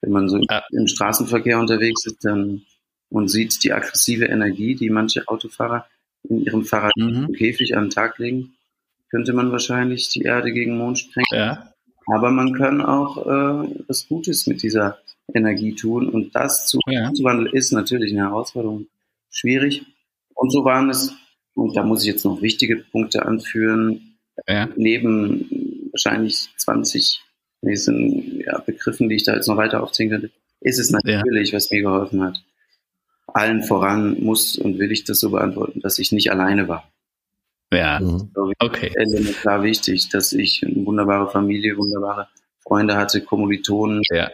[0.00, 0.62] wenn man so ja.
[0.72, 2.62] im Straßenverkehr unterwegs ist dann,
[3.08, 5.86] und sieht die aggressive Energie, die manche Autofahrer
[6.28, 7.32] in ihrem Fahrrad mhm.
[7.32, 8.54] Käfig an den Tag legen,
[9.10, 11.26] könnte man wahrscheinlich die Erde gegen den Mond sprengen.
[11.32, 11.72] Ja.
[12.12, 14.98] Aber man kann auch äh, was Gutes mit dieser
[15.36, 17.10] Energie tun und das zu ja.
[17.22, 18.86] wandeln ist natürlich eine Herausforderung,
[19.30, 19.84] schwierig.
[20.34, 21.14] Und so waren es,
[21.54, 24.68] und da muss ich jetzt noch wichtige Punkte anführen, ja.
[24.76, 27.22] neben wahrscheinlich 20
[27.62, 31.56] nächsten ja, Begriffen, die ich da jetzt noch weiter aufzählen könnte, ist es natürlich, ja.
[31.56, 32.42] was mir geholfen hat.
[33.28, 36.90] Allen voran muss und will ich das so beantworten, dass ich nicht alleine war.
[37.72, 38.30] Ja, mhm.
[38.58, 38.92] okay.
[38.94, 42.28] Elementar wichtig, dass ich eine wunderbare Familie, wunderbare
[42.60, 44.30] Freunde hatte, Kommilitonen, ja.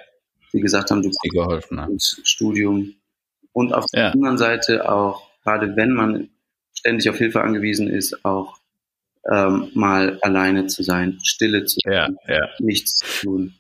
[0.52, 1.98] Die gesagt haben, du die geholfen haben.
[1.98, 2.94] Studium.
[3.52, 4.02] Und auf ja.
[4.02, 6.30] der anderen Seite auch, gerade wenn man
[6.74, 8.58] ständig auf Hilfe angewiesen ist, auch
[9.30, 12.48] ähm, mal alleine zu sein, stille zu sein, ja, ja.
[12.58, 13.54] nichts zu tun.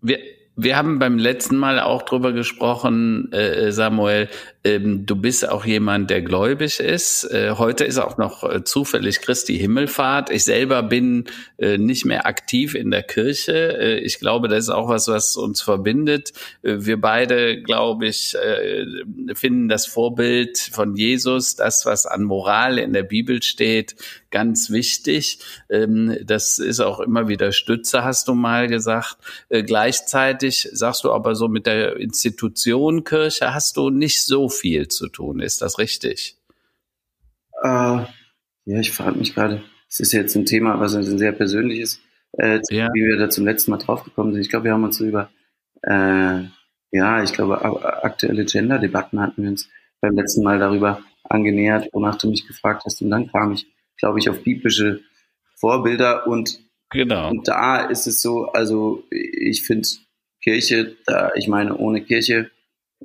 [0.00, 0.18] Wir,
[0.56, 4.28] wir haben beim letzten Mal auch drüber gesprochen, äh, Samuel,
[4.64, 7.24] ähm, du bist auch jemand, der gläubig ist.
[7.24, 10.30] Äh, heute ist auch noch äh, zufällig Christi Himmelfahrt.
[10.30, 11.26] Ich selber bin
[11.58, 13.78] äh, nicht mehr aktiv in der Kirche.
[13.78, 16.32] Äh, ich glaube, das ist auch was, was uns verbindet.
[16.62, 18.86] Äh, wir beide, glaube ich, äh,
[19.34, 23.96] finden das Vorbild von Jesus, das, was an Moral in der Bibel steht,
[24.30, 25.40] ganz wichtig.
[25.68, 29.18] Ähm, das ist auch immer wieder Stütze, hast du mal gesagt.
[29.50, 35.08] Gleichzeitig sagst du aber so mit der Institution Kirche hast du nicht so viel zu
[35.08, 35.40] tun.
[35.40, 36.36] Ist das richtig?
[37.62, 38.04] Äh,
[38.66, 42.00] ja, ich frage mich gerade, es ist jetzt ein Thema, was ein sehr persönliches,
[42.38, 42.88] äh, ja.
[42.92, 44.42] wie wir da zum letzten Mal draufgekommen sind.
[44.42, 45.30] Ich glaube, wir haben uns so über,
[45.82, 46.44] äh,
[46.90, 47.62] ja, ich glaube,
[48.02, 49.68] aktuelle Gender-Debatten hatten wir uns
[50.00, 53.02] beim letzten Mal darüber angenähert, wonach du mich gefragt hast.
[53.02, 55.00] Und dann kam ich, glaube ich, auf biblische
[55.56, 57.30] Vorbilder und, genau.
[57.30, 59.88] und da ist es so, also ich finde
[60.42, 62.50] Kirche, da, ich meine, ohne Kirche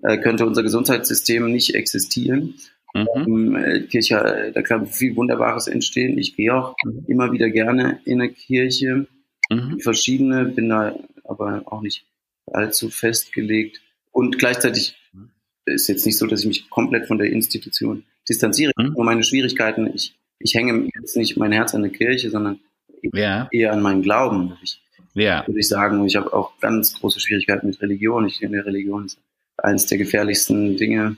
[0.04, 2.56] äh, könnte unser Gesundheitssystem nicht existieren.
[2.94, 3.08] Mhm.
[3.16, 6.18] Ähm, äh, Kirche, äh, da kann viel Wunderbares entstehen.
[6.18, 7.06] Ich gehe auch mhm.
[7.08, 9.08] immer wieder gerne in eine Kirche,
[9.50, 9.80] mhm.
[9.80, 12.06] verschiedene, bin da aber auch nicht
[12.52, 13.82] allzu festgelegt.
[14.12, 14.96] Und gleichzeitig
[15.66, 18.72] ist jetzt nicht so, dass ich mich komplett von der Institution distanziere.
[18.78, 18.94] Mhm.
[18.94, 22.60] Nur meine Schwierigkeiten, ich, ich hänge jetzt nicht mein Herz an der Kirche, sondern
[23.14, 23.48] ja.
[23.52, 24.58] eher an meinem Glauben.
[24.64, 24.82] Ich,
[25.14, 25.46] ja.
[25.46, 28.26] Würde ich sagen, ich habe auch ganz große Schwierigkeiten mit Religion.
[28.26, 29.20] Ich in der Religion ist
[29.64, 31.18] eines der gefährlichsten Dinge,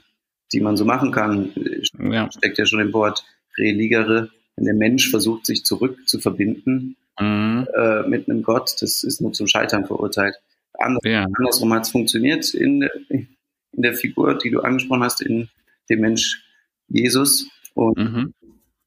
[0.53, 1.51] die man so machen kann.
[1.99, 2.29] Ja.
[2.31, 3.23] Steckt ja schon im Wort
[3.57, 4.29] Religere.
[4.55, 7.67] Wenn der Mensch versucht, sich zurück zu verbinden mhm.
[7.75, 10.35] äh, mit einem Gott, das ist nur zum Scheitern verurteilt.
[10.77, 11.23] Anders, ja.
[11.23, 13.27] Andersrum hat es funktioniert in, in
[13.73, 15.49] der Figur, die du angesprochen hast, in
[15.89, 16.43] dem Mensch
[16.87, 17.49] Jesus.
[17.73, 18.33] Und mhm.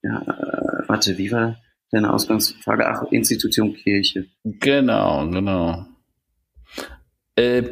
[0.02, 1.58] ja, äh, warte, wie war
[1.90, 2.86] deine Ausgangsfrage?
[2.86, 4.26] Ach, Institution Kirche.
[4.44, 5.86] Genau, genau.
[7.36, 7.62] Äh,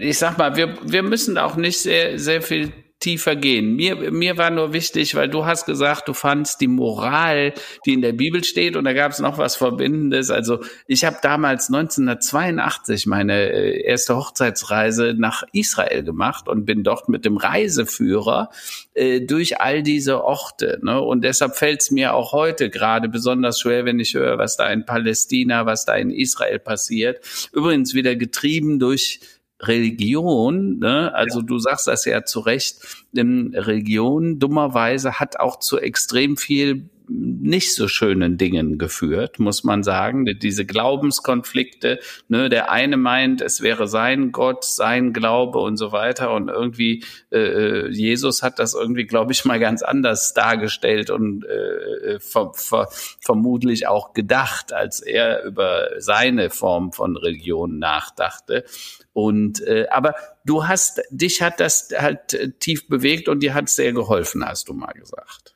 [0.00, 3.74] ich sag mal, wir, wir müssen auch nicht sehr, sehr viel tiefer gehen.
[3.74, 7.52] Mir, mir war nur wichtig, weil du hast gesagt, du fandst die Moral,
[7.84, 10.30] die in der Bibel steht, und da gab es noch was Verbindendes.
[10.30, 17.08] Also ich habe damals 1982 meine äh, erste Hochzeitsreise nach Israel gemacht und bin dort
[17.08, 18.50] mit dem Reiseführer
[18.94, 20.78] äh, durch all diese Orte.
[20.82, 21.00] Ne?
[21.00, 24.68] Und deshalb fällt es mir auch heute gerade besonders schwer, wenn ich höre, was da
[24.68, 27.20] in Palästina, was da in Israel passiert.
[27.52, 29.20] Übrigens wieder getrieben durch
[29.62, 31.14] Religion, ne?
[31.14, 31.46] also ja.
[31.46, 32.78] du sagst das ja zu Recht,
[33.14, 40.26] Religion dummerweise hat auch zu extrem viel nicht so schönen Dingen geführt, muss man sagen.
[40.40, 41.98] Diese Glaubenskonflikte,
[42.28, 46.32] ne, der eine meint, es wäre sein Gott, sein Glaube und so weiter.
[46.32, 51.44] Und irgendwie, äh, äh Jesus hat das irgendwie, glaube ich, mal ganz anders dargestellt und
[51.44, 52.88] äh, äh, ver ver
[53.20, 58.64] vermutlich auch gedacht, als er über seine Form von Religion nachdachte.
[59.12, 63.66] Und äh, aber du hast, dich hat das halt äh, tief bewegt und dir hat
[63.66, 65.54] es sehr geholfen, hast du mal gesagt.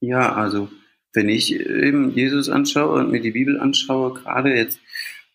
[0.00, 0.68] Ja, also
[1.12, 4.80] wenn ich eben Jesus anschaue und mir die Bibel anschaue, gerade jetzt,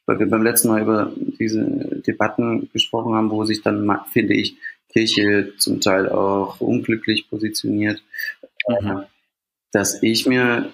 [0.06, 1.64] weil wir beim letzten Mal über diese
[2.06, 4.58] Debatten gesprochen haben, wo sich dann, finde ich,
[4.90, 8.04] Kirche zum Teil auch unglücklich positioniert,
[8.68, 9.04] mhm.
[9.72, 10.72] dass ich mir,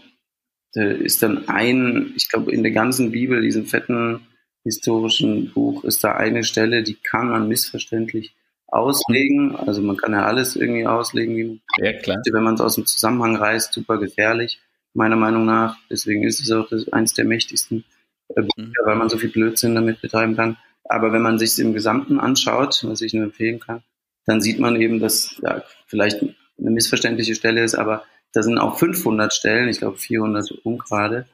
[0.74, 4.28] da ist dann ein, ich glaube, in der ganzen Bibel, diesem fetten
[4.70, 8.36] historischen Buch, ist da eine Stelle, die kann man missverständlich
[8.68, 9.56] auslegen.
[9.56, 12.22] Also man kann ja alles irgendwie auslegen, wie man ja, klar.
[12.32, 14.62] wenn man es aus dem Zusammenhang reißt, super gefährlich,
[14.94, 15.78] meiner Meinung nach.
[15.90, 17.84] Deswegen ist es auch eins der mächtigsten
[18.30, 18.74] äh, Bücher, mhm.
[18.86, 20.58] weil man so viel Blödsinn damit betreiben kann.
[20.84, 23.84] Aber wenn man sich im Gesamten anschaut, was ich nur empfehlen kann,
[24.26, 28.04] dann sieht man eben, dass ja, vielleicht eine missverständliche Stelle ist, aber
[28.34, 31.28] da sind auch 500 Stellen, ich glaube 400 ungerade,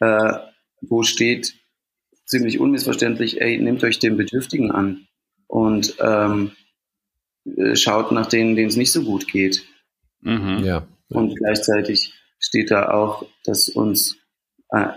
[0.00, 0.32] äh,
[0.80, 1.54] wo steht
[2.24, 5.06] ziemlich unmissverständlich, ey, nehmt euch den Bedürftigen an.
[5.46, 6.52] Und ähm,
[7.56, 9.64] äh, schaut nach denen, denen es nicht so gut geht.
[10.20, 10.64] Mhm.
[10.64, 10.86] Ja.
[11.08, 14.16] Und gleichzeitig steht da auch, dass uns
[14.70, 14.88] äh,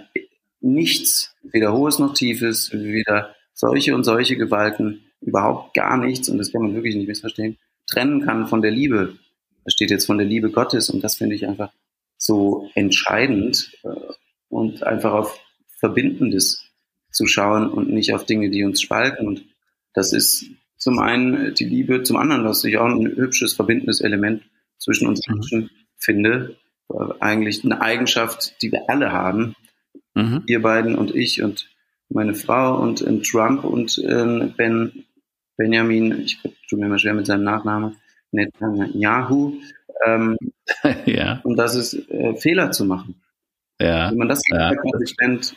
[0.62, 6.52] nichts, weder hohes noch tiefes, weder solche und solche Gewalten, überhaupt gar nichts, und das
[6.52, 9.18] kann man wirklich nicht missverstehen, trennen kann von der Liebe.
[9.64, 11.72] Da steht jetzt von der Liebe Gottes und das finde ich einfach
[12.18, 13.90] so entscheidend äh,
[14.50, 15.40] und einfach auf
[15.80, 16.67] Verbindendes
[17.12, 19.28] zu schauen und nicht auf Dinge, die uns spalten.
[19.28, 19.44] Und
[19.94, 20.46] das ist
[20.78, 24.44] zum einen die Liebe, zum anderen, was ich auch ein hübsches, verbindendes Element
[24.78, 25.36] zwischen uns mhm.
[25.36, 26.56] Menschen finde.
[27.20, 29.56] Eigentlich eine Eigenschaft, die wir alle haben.
[30.14, 30.44] Mhm.
[30.48, 31.70] Ihr beiden und ich und
[32.10, 35.06] meine Frau und in Trump und in Ben,
[35.58, 36.40] Benjamin, ich
[36.70, 37.98] tue mir mal schwer mit seinem Nachnamen,
[38.32, 39.60] Netanyahu.
[40.06, 40.38] Ähm,
[41.06, 41.42] ja.
[41.44, 43.22] Und das ist äh, Fehler zu machen.
[43.80, 44.10] Ja.
[44.12, 44.74] Wenn man das ja.
[44.76, 45.56] konsequent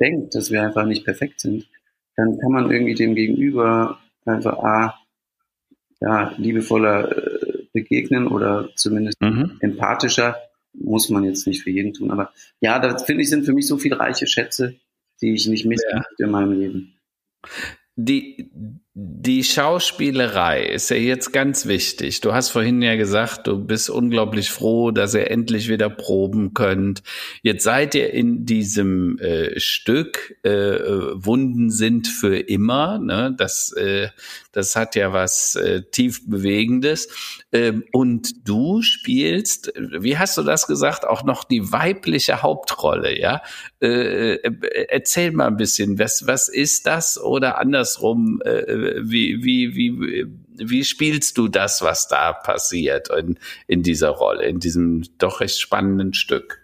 [0.00, 1.68] denkt, dass wir einfach nicht perfekt sind,
[2.16, 4.98] dann kann man irgendwie dem Gegenüber einfach A,
[6.00, 9.58] ja, liebevoller äh, begegnen oder zumindest mhm.
[9.60, 10.36] empathischer.
[10.72, 12.10] Muss man jetzt nicht für jeden tun.
[12.10, 14.76] Aber ja, da finde ich, sind für mich so viele reiche Schätze,
[15.20, 16.02] die ich nicht missen ja.
[16.18, 16.94] in meinem Leben.
[17.96, 18.50] Die,
[19.02, 22.20] die Schauspielerei ist ja jetzt ganz wichtig.
[22.20, 27.02] Du hast vorhin ja gesagt, du bist unglaublich froh, dass ihr endlich wieder proben könnt.
[27.40, 30.50] Jetzt seid ihr in diesem äh, Stück äh,
[31.14, 32.98] Wunden sind für immer.
[32.98, 33.34] Ne?
[33.38, 34.08] Das, äh,
[34.52, 37.08] das hat ja was äh, tief Bewegendes.
[37.52, 43.18] Ähm, und du spielst, wie hast du das gesagt, auch noch die weibliche Hauptrolle.
[43.18, 43.40] Ja,
[43.80, 48.42] äh, äh, erzähl mal ein bisschen, was was ist das oder andersrum?
[48.44, 50.26] Äh, wie, wie, wie,
[50.56, 55.58] wie spielst du das, was da passiert in, in dieser Rolle, in diesem doch recht
[55.58, 56.60] spannenden Stück?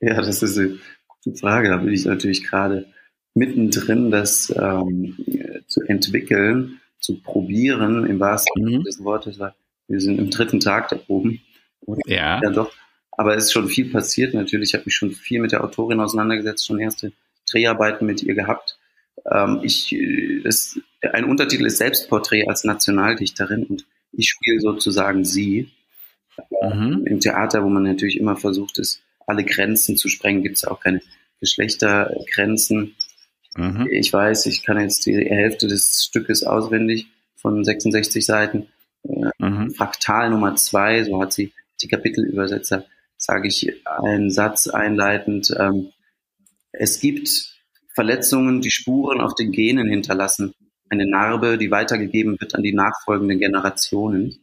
[0.00, 1.68] Ja, das ist eine gute Frage.
[1.68, 2.86] Da bin ich natürlich gerade
[3.34, 5.16] mittendrin, das ähm,
[5.66, 8.84] zu entwickeln, zu probieren, im wahrsten Sinne mhm.
[8.84, 9.38] des Wortes.
[9.88, 11.40] Wir sind im dritten Tag der Proben.
[12.06, 12.40] Ja.
[12.42, 12.72] ja doch.
[13.12, 14.70] Aber es ist schon viel passiert natürlich.
[14.70, 17.12] Ich habe mich schon viel mit der Autorin auseinandergesetzt, schon erste
[17.50, 18.78] Dreharbeiten mit ihr gehabt.
[19.30, 20.78] Ähm, ich, äh, das,
[21.12, 25.70] ein Untertitel ist Selbstporträt als Nationaldichterin und ich spiele sozusagen sie.
[26.62, 27.04] Mhm.
[27.06, 30.80] Im Theater, wo man natürlich immer versucht ist, alle Grenzen zu sprengen, gibt es auch
[30.80, 31.00] keine
[31.40, 32.94] Geschlechtergrenzen.
[33.56, 33.88] Mhm.
[33.90, 38.68] Ich weiß, ich kann jetzt die Hälfte des Stückes auswendig von 66 Seiten.
[39.04, 39.70] Äh, mhm.
[39.70, 42.84] Fraktal Nummer zwei, so hat sie die Kapitelübersetzer,
[43.16, 45.54] sage ich einen Satz einleitend.
[45.58, 45.92] Ähm,
[46.72, 47.54] es gibt
[47.94, 50.54] Verletzungen, die Spuren auf den Genen hinterlassen.
[50.94, 54.38] Eine Narbe, die weitergegeben wird an die nachfolgenden Generationen.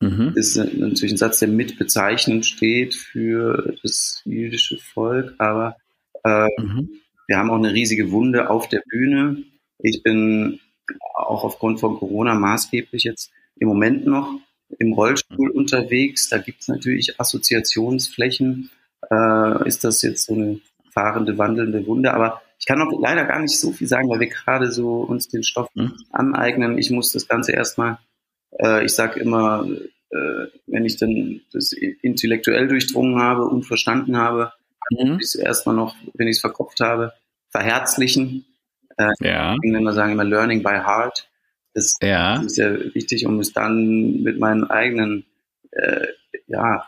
[0.00, 0.32] Mhm.
[0.34, 5.76] Das ist natürlich ein Satz, der mitbezeichnend steht für das jüdische Volk, aber
[6.24, 6.90] äh, mhm.
[7.26, 9.42] wir haben auch eine riesige Wunde auf der Bühne.
[9.78, 10.60] Ich bin
[11.14, 14.38] auch aufgrund von Corona maßgeblich jetzt im Moment noch
[14.78, 16.28] im Rollstuhl unterwegs.
[16.28, 18.70] Da gibt es natürlich Assoziationsflächen.
[19.10, 20.60] Äh, ist das jetzt so eine
[20.90, 22.14] fahrende, wandelnde Wunde?
[22.14, 25.28] Aber ich kann auch leider gar nicht so viel sagen, weil wir gerade so uns
[25.28, 25.92] den Stoff mhm.
[26.12, 26.78] aneignen.
[26.78, 27.98] Ich muss das Ganze erstmal,
[28.58, 29.68] äh, ich sage immer,
[30.08, 34.54] äh, wenn ich dann das intellektuell durchdrungen habe und verstanden habe,
[34.90, 35.18] mhm.
[35.20, 37.12] ich erstmal noch, wenn ich es verkopft habe,
[37.50, 38.46] verherzlichen.
[38.96, 39.56] Äh, ja.
[39.62, 41.28] Engländer sagen immer Learning by Heart.
[41.74, 42.40] Das, ja.
[42.40, 45.26] ist ja wichtig, um es dann mit meinen eigenen,
[45.72, 46.06] äh,
[46.46, 46.86] ja,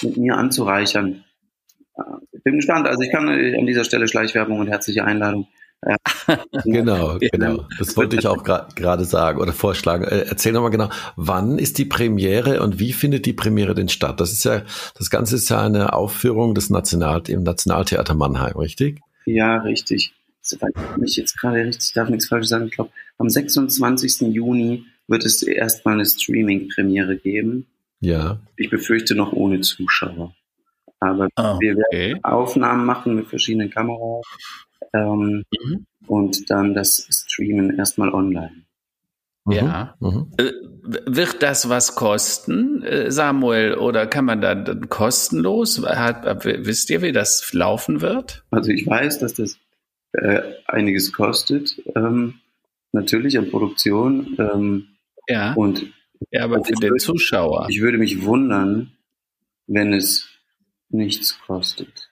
[0.00, 1.24] mit mir anzureichern.
[2.32, 2.86] Ich bin gespannt.
[2.86, 5.48] Also ich kann an dieser Stelle Schleichwerbung und herzliche Einladung.
[6.64, 7.66] genau, genau.
[7.78, 10.04] Das wollte ich auch gerade sagen oder vorschlagen.
[10.04, 14.20] Äh, erzähl nochmal genau, wann ist die Premiere und wie findet die Premiere denn statt?
[14.20, 14.62] Das ist ja,
[14.96, 19.00] das Ganze ist ja eine Aufführung des National, im Nationaltheater Mannheim, richtig?
[19.24, 20.12] Ja, richtig.
[20.40, 22.66] Soweit ich mich jetzt gerade richtig, darf nichts falsch sagen.
[22.66, 24.32] Ich glaube, am 26.
[24.32, 27.66] Juni wird es erstmal eine Streaming-Premiere geben.
[28.00, 28.40] Ja.
[28.56, 30.34] Ich befürchte noch ohne Zuschauer.
[31.00, 34.24] Aber oh, wir werden Aufnahmen machen mit verschiedenen Kameras
[34.92, 35.86] ähm, mhm.
[36.06, 38.64] und dann das Streamen erstmal online.
[39.44, 39.52] Mhm.
[39.52, 39.94] Ja.
[40.00, 40.32] Mhm.
[40.38, 44.54] Äh, wird das was kosten, äh, Samuel, oder kann man da
[44.88, 45.84] kostenlos?
[45.84, 48.44] Hat, wisst ihr, wie das laufen wird?
[48.50, 49.58] Also ich weiß, dass das
[50.12, 52.34] äh, einiges kostet, ähm,
[52.92, 54.36] natürlich an Produktion.
[54.38, 54.88] Ähm,
[55.28, 55.52] ja.
[55.54, 55.86] Und
[56.30, 57.66] ja, aber für den Zuschauer.
[57.68, 58.92] Ich würde mich wundern,
[59.66, 60.27] wenn es
[60.90, 62.10] nichts kostet.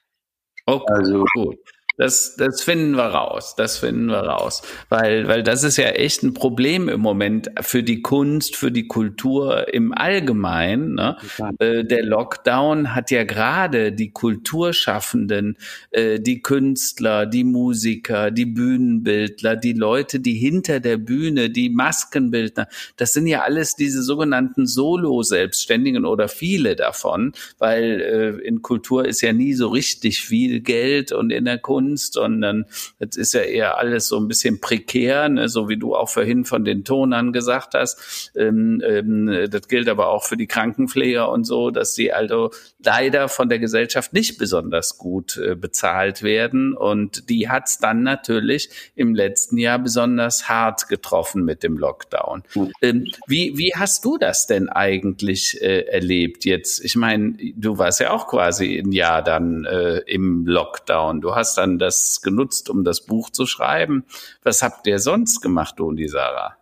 [0.65, 1.59] Okay, also, gut.
[1.97, 3.55] Das, das finden wir raus.
[3.57, 4.61] Das finden wir raus.
[4.89, 8.87] Weil, weil das ist ja echt ein Problem im Moment für die Kunst, für die
[8.87, 10.93] Kultur im Allgemeinen.
[10.93, 11.17] Ne?
[11.57, 15.57] Äh, der Lockdown hat ja gerade die Kulturschaffenden,
[15.89, 22.67] äh, die Künstler, die Musiker, die Bühnenbildler, die Leute, die hinter der Bühne, die Maskenbildner,
[22.97, 29.21] das sind ja alles diese sogenannten Solo-Selbstständigen oder viele davon, weil äh, in Kultur ist
[29.21, 32.65] ja nie so richtig viel Geld und in der Kunst Kunst, sondern
[32.99, 35.47] jetzt ist ja eher alles so ein bisschen prekär, ne?
[35.47, 38.31] so wie du auch vorhin von den Tonern gesagt hast.
[38.35, 42.51] Ähm, ähm, das gilt aber auch für die Krankenpfleger und so, dass sie also
[42.87, 46.73] leider von der Gesellschaft nicht besonders gut äh, bezahlt werden.
[46.73, 52.43] Und die hat es dann natürlich im letzten Jahr besonders hart getroffen mit dem Lockdown.
[52.81, 56.83] Ähm, wie, wie hast du das denn eigentlich äh, erlebt jetzt?
[56.83, 61.19] Ich meine, du warst ja auch quasi ein Jahr dann äh, im Lockdown.
[61.19, 64.05] Du hast dann das genutzt, um das Buch zu schreiben.
[64.43, 66.55] Was habt ihr sonst gemacht, du und die Sarah?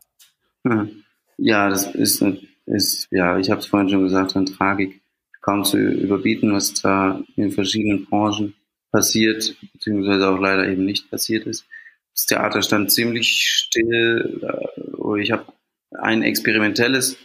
[0.64, 1.04] Hm.
[1.38, 2.26] Ja, das ist,
[2.66, 5.05] ist ja, ich habe es vorhin schon gesagt, eine Tragik
[5.46, 8.56] kaum zu überbieten, was da in verschiedenen Branchen
[8.92, 11.68] passiert, beziehungsweise auch leider eben nicht passiert ist.
[12.16, 14.42] Das Theater stand ziemlich still.
[14.42, 15.46] Äh, ich habe
[15.92, 17.18] ein experimentelles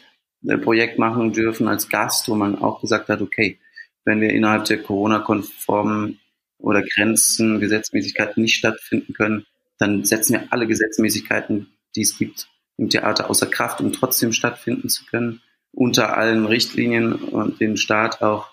[0.47, 3.59] äh, Projekt machen dürfen als Gast, wo man auch gesagt hat, okay,
[4.05, 6.21] wenn wir innerhalb der Corona-konformen
[6.59, 9.47] oder Grenzen, Gesetzmäßigkeiten nicht stattfinden können,
[9.79, 14.91] dann setzen wir alle Gesetzmäßigkeiten, die es gibt, im Theater außer Kraft, um trotzdem stattfinden
[14.91, 15.41] zu können,
[15.73, 18.49] unter allen Richtlinien und den Staat auch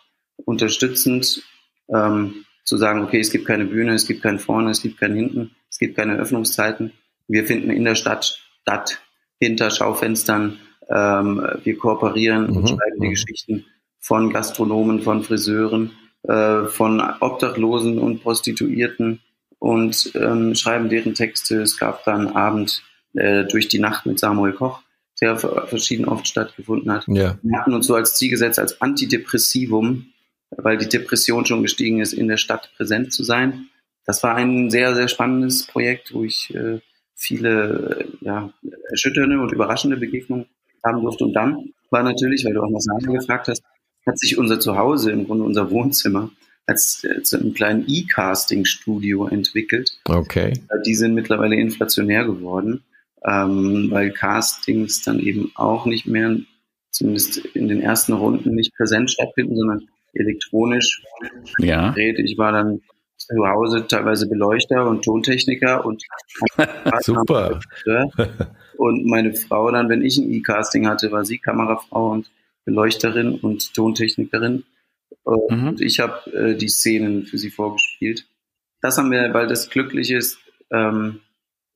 [0.45, 1.43] unterstützend
[1.93, 5.15] ähm, zu sagen, okay, es gibt keine Bühne, es gibt kein Vorne, es gibt kein
[5.15, 6.91] Hinten, es gibt keine Öffnungszeiten.
[7.27, 8.99] Wir finden in der Stadt statt,
[9.39, 10.59] hinter Schaufenstern.
[10.89, 12.57] Ähm, wir kooperieren mhm.
[12.57, 13.11] und schreiben die mhm.
[13.11, 13.65] Geschichten
[13.99, 15.91] von Gastronomen, von Friseuren,
[16.23, 19.21] äh, von Obdachlosen und Prostituierten
[19.59, 21.61] und ähm, schreiben deren Texte.
[21.61, 24.81] Es gab dann Abend äh, durch die Nacht mit Samuel Koch,
[25.21, 27.05] der verschieden oft stattgefunden hat.
[27.07, 27.37] Ja.
[27.41, 30.07] Wir hatten uns so als Ziel gesetzt, als Antidepressivum,
[30.51, 33.67] weil die Depression schon gestiegen ist, in der Stadt präsent zu sein.
[34.05, 36.79] Das war ein sehr, sehr spannendes Projekt, wo ich äh,
[37.15, 38.53] viele äh, ja,
[38.89, 40.45] erschütternde und überraschende Begegnungen
[40.85, 41.25] haben durfte.
[41.25, 43.63] Und dann war natürlich, weil du auch noch Sarah gefragt hast,
[44.05, 46.29] hat sich unser Zuhause, im Grunde unser Wohnzimmer,
[46.65, 49.99] als, als einem kleinen E-Casting-Studio entwickelt.
[50.05, 50.53] Okay.
[50.85, 52.83] Die sind mittlerweile inflationär geworden,
[53.27, 56.37] ähm, weil Castings dann eben auch nicht mehr,
[56.91, 61.03] zumindest in den ersten Runden, nicht präsent stattfinden, sondern elektronisch.
[61.59, 61.93] Ja.
[61.97, 62.81] Ich war dann
[63.17, 66.03] zu Hause teilweise Beleuchter und Tontechniker und
[67.01, 67.59] super.
[68.77, 72.29] Und meine Frau dann, wenn ich ein E-Casting hatte, war sie Kamerafrau und
[72.63, 74.65] Beleuchterin und Tontechnikerin.
[75.25, 75.67] Mhm.
[75.67, 78.27] Und ich habe äh, die Szenen für sie vorgespielt.
[78.81, 80.37] Das haben wir, weil das glücklich ist,
[80.71, 81.21] ähm,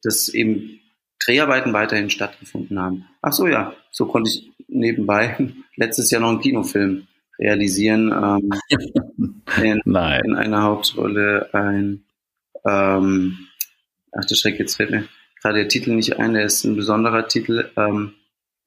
[0.03, 0.79] dass eben
[1.25, 3.05] Dreharbeiten weiterhin stattgefunden haben.
[3.21, 5.37] Ach so, ja, so konnte ich nebenbei
[5.75, 7.07] letztes Jahr noch einen Kinofilm
[7.39, 8.11] realisieren.
[8.11, 10.21] Ähm, in, Nein.
[10.25, 12.03] in einer Hauptrolle ein,
[12.67, 13.47] ähm,
[14.11, 15.07] ach der Schreck, jetzt fällt mir
[15.41, 17.71] gerade der Titel nicht ein, der ist ein besonderer Titel.
[17.77, 18.13] Ähm,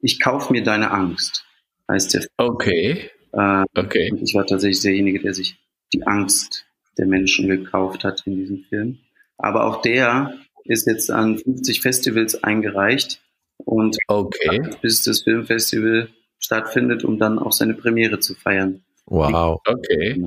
[0.00, 1.46] Ich kauf mir deine Angst,
[1.90, 2.26] heißt der.
[2.36, 3.10] Okay.
[3.32, 4.12] Äh, okay.
[4.22, 5.56] Ich war tatsächlich derjenige, der sich
[5.92, 6.66] die Angst
[6.98, 8.98] der Menschen gekauft hat in diesem Film.
[9.38, 10.34] Aber auch der
[10.64, 13.20] ist jetzt an 50 Festivals eingereicht
[13.58, 14.60] und okay.
[14.82, 16.08] bis das Filmfestival
[16.38, 18.82] stattfindet, um dann auch seine Premiere zu feiern.
[19.06, 19.60] Wow.
[19.66, 20.18] Okay.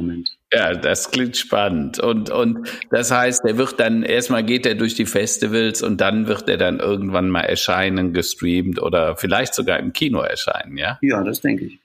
[0.54, 2.00] Ja, das klingt spannend.
[2.00, 6.28] Und, und das heißt, er wird dann, erstmal geht er durch die Festivals und dann
[6.28, 11.00] wird er dann irgendwann mal erscheinen, gestreamt oder vielleicht sogar im Kino erscheinen, ja?
[11.02, 11.80] Ja, das denke ich.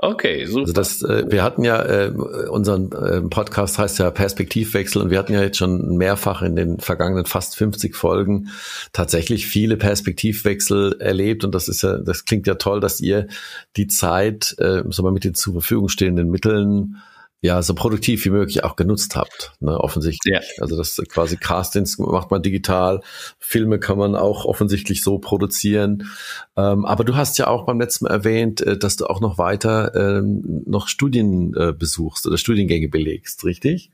[0.00, 0.60] Okay, super.
[0.60, 2.12] Also das, äh, wir hatten ja, äh,
[2.48, 6.78] unseren äh, Podcast heißt ja Perspektivwechsel und wir hatten ja jetzt schon mehrfach in den
[6.78, 8.50] vergangenen fast 50 Folgen
[8.92, 13.26] tatsächlich viele Perspektivwechsel erlebt und das ist ja, das klingt ja toll, dass ihr
[13.76, 16.98] die Zeit, äh, so mal mit den zur Verfügung stehenden Mitteln
[17.40, 20.34] ja so produktiv wie möglich auch genutzt habt, ne, offensichtlich.
[20.34, 20.40] Ja.
[20.60, 23.00] Also das quasi Castings macht man digital,
[23.38, 26.08] Filme kann man auch offensichtlich so produzieren.
[26.56, 29.38] Ähm, aber du hast ja auch beim letzten Mal erwähnt, äh, dass du auch noch
[29.38, 33.90] weiter ähm, noch Studien äh, besuchst oder Studiengänge belegst, richtig?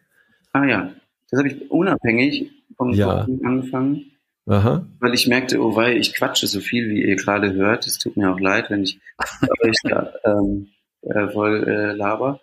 [0.53, 0.93] Ah ja,
[1.31, 3.27] das habe ich unabhängig vom ja.
[3.43, 4.11] angefangen.
[4.47, 4.87] Aha.
[5.01, 7.87] Weil ich merkte, oh weil ich quatsche so viel, wie ihr gerade hört.
[7.87, 9.01] Es tut mir auch leid, wenn ich
[9.63, 10.69] euch da ähm,
[11.03, 12.41] äh, voll äh, laber.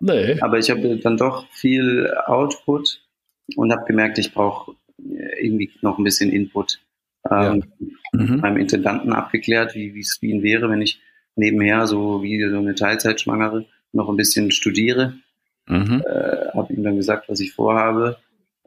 [0.00, 0.40] Nee.
[0.40, 3.02] Aber ich habe dann doch viel Output
[3.56, 4.74] und habe gemerkt, ich brauche
[5.40, 6.80] irgendwie noch ein bisschen Input.
[7.30, 7.64] Ähm,
[8.12, 8.20] ja.
[8.20, 8.40] mhm.
[8.40, 11.00] Beim Intendanten abgeklärt, wie es für ihn wäre, wenn ich
[11.36, 15.14] nebenher so wie so eine Teilzeitschwangere noch ein bisschen studiere.
[15.66, 16.02] Mhm.
[16.06, 18.18] Äh, habe ihm dann gesagt, was ich vorhabe.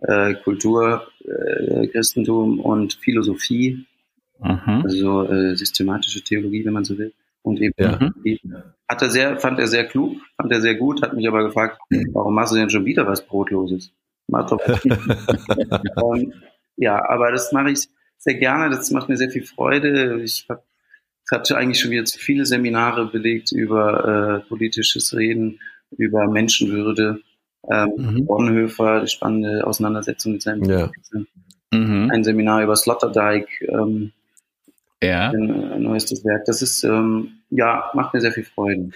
[0.02, 3.86] Äh, Kultur, äh, Christentum und Philosophie,
[4.40, 4.84] mhm.
[4.84, 7.14] also äh, systematische Theologie, wenn man so will.
[7.44, 8.00] Und eben ja.
[8.88, 11.78] hat er sehr, fand er sehr klug, fand er sehr gut, hat mich aber gefragt,
[12.14, 13.92] warum machst du denn schon wieder was Brotloses?
[14.28, 14.60] Mach doch
[16.16, 16.34] ähm,
[16.78, 20.24] ja, aber das mache ich sehr gerne, das macht mir sehr viel Freude.
[20.24, 20.64] Ich habe
[21.30, 25.60] hab eigentlich schon wieder zu viele Seminare belegt über äh, politisches Reden,
[25.92, 27.20] über Menschenwürde.
[27.70, 28.26] Ähm, mhm.
[28.26, 30.92] Bonhoeffer, die spannende Auseinandersetzung mit seinem ja.
[31.72, 32.12] Mhm.
[32.12, 34.12] Ein Seminar über Sloterdijk, ähm,
[35.04, 35.30] ja.
[35.30, 36.46] ein neuestes Werk.
[36.46, 38.90] Das ist, ähm, ja, macht mir sehr viel Freude.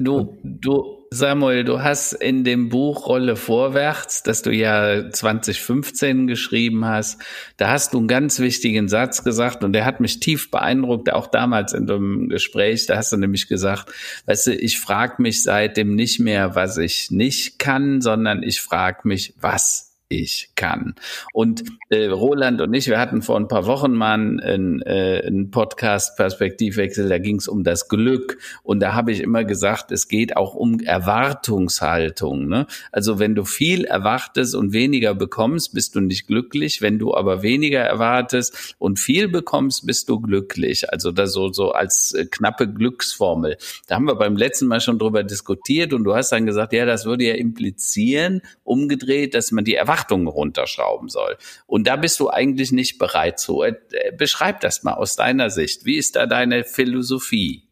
[0.00, 6.84] Du, du, Samuel, du hast in dem Buch Rolle vorwärts, das du ja 2015 geschrieben
[6.84, 7.20] hast,
[7.56, 11.26] da hast du einen ganz wichtigen Satz gesagt und der hat mich tief beeindruckt, auch
[11.26, 13.92] damals in dem Gespräch, da hast du nämlich gesagt,
[14.26, 19.00] weißt du, ich frage mich seitdem nicht mehr, was ich nicht kann, sondern ich frage
[19.02, 20.94] mich, was ich kann.
[21.32, 25.50] Und äh, Roland und ich, wir hatten vor ein paar Wochen mal einen, äh, einen
[25.50, 28.38] Podcast Perspektivwechsel, da ging es um das Glück.
[28.62, 32.48] Und da habe ich immer gesagt, es geht auch um Erwartungshaltung.
[32.48, 32.66] Ne?
[32.90, 36.80] Also wenn du viel erwartest und weniger bekommst, bist du nicht glücklich.
[36.80, 40.90] Wenn du aber weniger erwartest und viel bekommst, bist du glücklich.
[40.90, 43.58] Also das so, so als äh, knappe Glücksformel.
[43.86, 46.86] Da haben wir beim letzten Mal schon drüber diskutiert und du hast dann gesagt, ja,
[46.86, 51.36] das würde ja implizieren, umgedreht, dass man die Erwartungen Erwartungen runterschrauben soll.
[51.66, 53.62] Und da bist du eigentlich nicht bereit zu.
[53.62, 53.74] Äh,
[54.16, 55.84] beschreib das mal aus deiner Sicht.
[55.84, 57.64] Wie ist da deine Philosophie?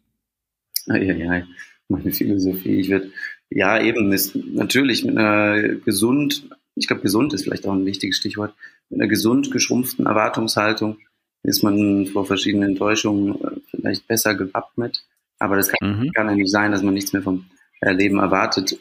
[0.87, 1.43] Ja, ja,
[1.89, 2.81] meine Philosophie.
[2.81, 3.11] Ich würde,
[3.51, 8.16] ja, eben, ist natürlich mit einer gesund, ich glaube, gesund ist vielleicht auch ein wichtiges
[8.16, 8.55] Stichwort,
[8.89, 10.99] mit einer gesund geschrumpften Erwartungshaltung
[11.43, 15.05] ist man vor verschiedenen Enttäuschungen äh, vielleicht besser gewappnet.
[15.39, 16.12] Aber das kann, mhm.
[16.12, 17.47] kann ja nicht sein, dass man nichts mehr vom
[17.83, 18.77] Leben erwartet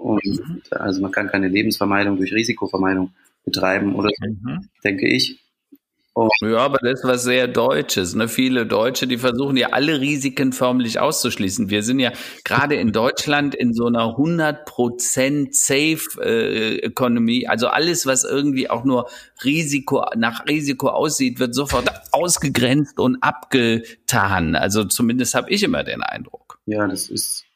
[0.00, 0.62] und mhm.
[0.70, 3.12] also man kann keine Lebensvermeidung durch Risikovermeidung
[3.44, 4.68] betreiben oder mhm.
[4.82, 5.40] denke ich.
[6.12, 8.14] Und ja, aber das ist was sehr Deutsches.
[8.14, 8.26] Ne?
[8.26, 11.70] Viele Deutsche, die versuchen ja alle Risiken förmlich auszuschließen.
[11.70, 12.12] Wir sind ja
[12.44, 17.46] gerade in Deutschland in so einer 100% Safe äh, Economy.
[17.46, 19.08] Also alles, was irgendwie auch nur
[19.44, 24.56] Risiko nach Risiko aussieht, wird sofort ausgegrenzt und abgetan.
[24.56, 26.58] Also zumindest habe ich immer den Eindruck.
[26.66, 27.46] Ja, das ist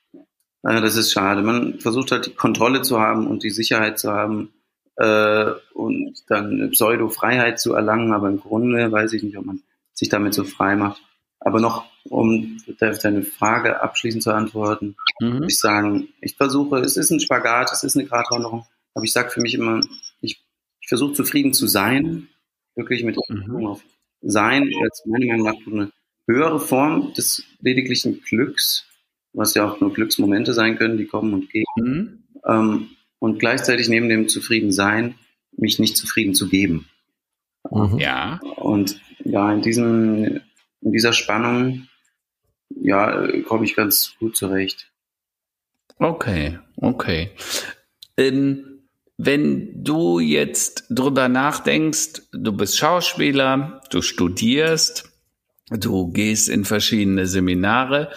[0.65, 1.43] das ist schade.
[1.43, 4.53] Man versucht halt die Kontrolle zu haben und die Sicherheit zu haben
[4.97, 9.63] äh, und dann eine Pseudo-Freiheit zu erlangen, aber im Grunde weiß ich nicht, ob man
[9.93, 11.03] sich damit so frei macht.
[11.41, 15.35] Aber noch, um deine Frage abschließend zu antworten, mhm.
[15.35, 19.13] würde ich sagen, ich versuche, es ist ein Spagat, es ist eine Gratwanderung, aber ich
[19.13, 19.83] sage für mich immer,
[20.23, 20.43] ich,
[20.81, 22.29] ich versuche zufrieden zu sein,
[22.75, 23.67] wirklich mit mhm.
[23.67, 23.83] auf
[24.23, 25.93] Sein, als meiner Meinung nach eine
[26.27, 28.87] höhere Form des lediglichen Glücks,
[29.35, 31.65] was ja auch nur Glücksmomente sein können, die kommen und gehen.
[31.77, 32.25] Mhm.
[32.47, 35.17] Ähm, und gleichzeitig neben dem Zufriedensein
[35.57, 36.89] mich nicht zufrieden zu geben.
[37.71, 37.99] Mhm.
[37.99, 38.41] Ja.
[38.57, 40.41] Und ja, in diesem,
[40.81, 41.89] in dieser Spannung,
[42.71, 44.91] ja, komme ich ganz gut zurecht.
[45.99, 47.31] Okay, okay.
[48.17, 48.81] Ähm,
[49.17, 55.15] wenn du jetzt drüber nachdenkst, du bist Schauspieler, du studierst,
[55.71, 58.11] Du gehst in verschiedene Seminare.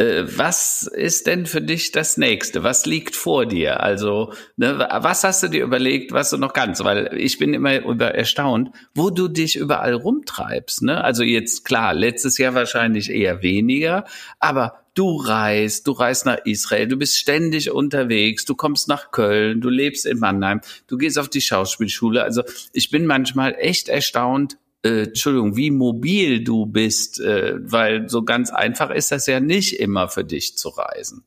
[0.00, 2.62] Äh, was ist denn für dich das nächste?
[2.64, 3.80] Was liegt vor dir?
[3.80, 6.82] Also, ne, was hast du dir überlegt, was du noch kannst?
[6.82, 10.82] Weil ich bin immer über erstaunt, wo du dich überall rumtreibst.
[10.82, 11.04] Ne?
[11.04, 14.06] Also jetzt klar, letztes Jahr wahrscheinlich eher weniger,
[14.38, 19.60] aber du reist, du reist nach Israel, du bist ständig unterwegs, du kommst nach Köln,
[19.60, 22.22] du lebst in Mannheim, du gehst auf die Schauspielschule.
[22.22, 22.42] Also
[22.72, 28.50] ich bin manchmal echt erstaunt, äh, Entschuldigung, wie mobil du bist, äh, weil so ganz
[28.50, 31.24] einfach ist das ja nicht immer für dich zu reisen.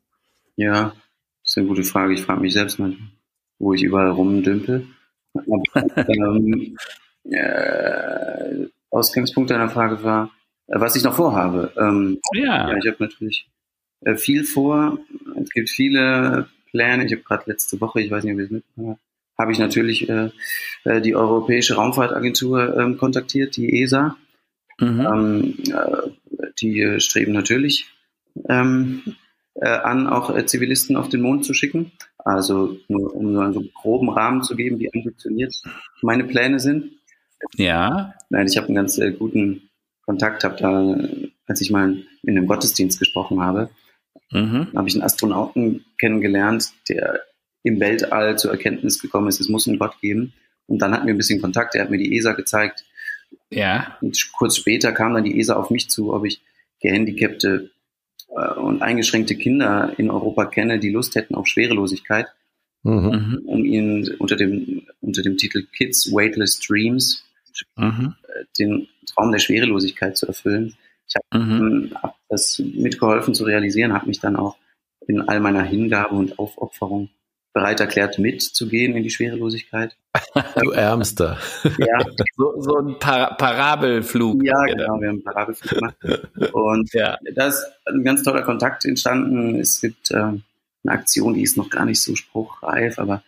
[0.55, 0.93] Ja,
[1.41, 2.13] das ist eine gute Frage.
[2.13, 2.95] Ich frage mich selbst mal,
[3.59, 4.87] wo ich überall rumdümpel.
[5.97, 6.77] ähm,
[7.23, 10.31] äh, Ausgangspunkt deiner Frage war,
[10.67, 11.71] äh, was ich noch vorhabe.
[11.77, 12.69] Ähm, ja.
[12.69, 12.77] ja.
[12.77, 13.49] Ich habe natürlich
[14.01, 14.99] äh, viel vor.
[15.41, 17.05] Es gibt viele Pläne.
[17.05, 19.01] Ich habe gerade letzte Woche, ich weiß nicht, ob ihr es mitbekommen habt,
[19.37, 20.29] habe ich natürlich äh,
[20.83, 24.15] äh, die Europäische Raumfahrtagentur ähm, kontaktiert, die ESA.
[24.79, 24.99] Mhm.
[25.01, 27.87] Ähm, äh, die streben natürlich
[28.49, 29.03] ähm,
[29.55, 31.91] äh, an, auch äh, Zivilisten auf den Mond zu schicken.
[32.17, 35.53] Also nur um so einen groben Rahmen zu geben, wie ambitioniert
[36.01, 36.91] meine Pläne sind.
[37.55, 38.13] Ja.
[38.29, 39.69] Nein, ich habe einen ganz äh, guten
[40.05, 40.97] Kontakt, habe da,
[41.47, 43.69] als ich mal in einem Gottesdienst gesprochen habe,
[44.31, 44.67] mhm.
[44.75, 47.21] habe ich einen Astronauten kennengelernt, der
[47.63, 50.33] im Weltall zur Erkenntnis gekommen ist, es muss einen Gott geben.
[50.67, 51.75] Und dann hatten wir ein bisschen Kontakt.
[51.75, 52.85] Er hat mir die ESA gezeigt.
[53.49, 53.97] Ja.
[54.01, 56.41] Und kurz später kam dann die ESA auf mich zu, ob ich
[56.81, 57.71] gehandicapte
[58.29, 62.27] äh, und eingeschränkte Kinder in Europa kenne, die Lust hätten auf Schwerelosigkeit,
[62.83, 63.41] mhm.
[63.45, 67.25] um ihnen unter dem, unter dem Titel Kids Weightless Dreams
[67.77, 68.15] mhm.
[68.23, 70.75] Äh, den Traum der Schwerelosigkeit zu erfüllen.
[71.07, 71.91] Ich habe mhm.
[72.01, 74.57] hab das mitgeholfen zu realisieren, habe mich dann auch
[75.07, 77.09] in all meiner Hingabe und Aufopferung
[77.53, 79.95] bereit erklärt, mitzugehen in die Schwerelosigkeit.
[80.59, 81.37] du Ärmster.
[81.63, 82.03] Ja.
[82.35, 84.43] So, so ein Par Parabelflug.
[84.43, 85.95] Ja, genau, wir haben einen Parabelflug gemacht.
[86.53, 87.17] Und ja.
[87.35, 89.59] da ist ein ganz toller Kontakt entstanden.
[89.59, 90.41] Es gibt äh, eine
[90.85, 93.23] Aktion, die ist noch gar nicht so spruchreif, aber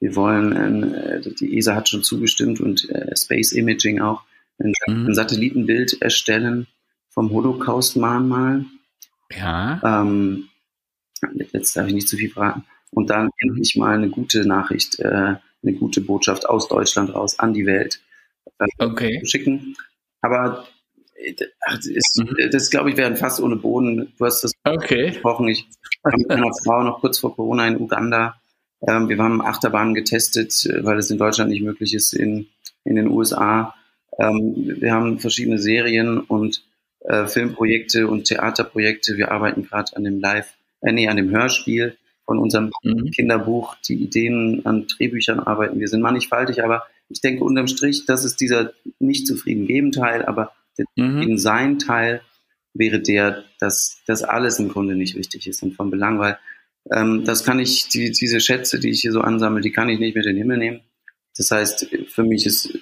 [0.00, 4.22] wir wollen, äh, die ESA hat schon zugestimmt und äh, Space Imaging auch,
[4.58, 5.06] ein, mhm.
[5.06, 6.68] ein Satellitenbild erstellen
[7.08, 8.66] vom Holocaust-Mahnmal.
[9.32, 9.80] Ja.
[9.82, 10.48] Ähm,
[11.52, 12.64] jetzt darf ich nicht zu viel verraten
[12.94, 17.52] und dann endlich mal eine gute Nachricht, äh, eine gute Botschaft aus Deutschland raus an
[17.52, 18.00] die Welt
[18.58, 19.24] äh, okay.
[19.24, 19.76] schicken.
[20.20, 20.66] Aber
[21.16, 21.34] äh,
[21.66, 22.50] ach, ist, mhm.
[22.50, 24.12] das, glaube ich, wäre fast ohne Boden.
[24.18, 25.08] Du hast das okay.
[25.08, 25.48] gesprochen.
[25.48, 25.66] Ich
[26.02, 28.40] war mit meiner Frau noch kurz vor Corona in Uganda.
[28.86, 32.46] Ähm, wir haben Achterbahnen getestet, äh, weil es in Deutschland nicht möglich ist, in,
[32.84, 33.74] in den USA.
[34.18, 36.64] Ähm, wir haben verschiedene Serien und
[37.00, 39.16] äh, Filmprojekte und Theaterprojekte.
[39.16, 43.10] Wir arbeiten gerade an dem Live, äh, nee, an dem Hörspiel von unserem mhm.
[43.10, 45.80] Kinderbuch, die Ideen an Drehbüchern arbeiten.
[45.80, 50.24] Wir sind mannigfaltig, aber ich denke unterm Strich, das ist dieser nicht zufrieden geben Teil,
[50.24, 51.36] aber der mhm.
[51.38, 52.22] sein Teil
[52.72, 56.38] wäre der, dass das alles im Grunde nicht wichtig ist und von Belang, weil
[56.92, 60.00] ähm, das kann ich, die, diese Schätze, die ich hier so ansammle, die kann ich
[60.00, 60.80] nicht mit in den Himmel nehmen.
[61.36, 62.78] Das heißt, für mich ist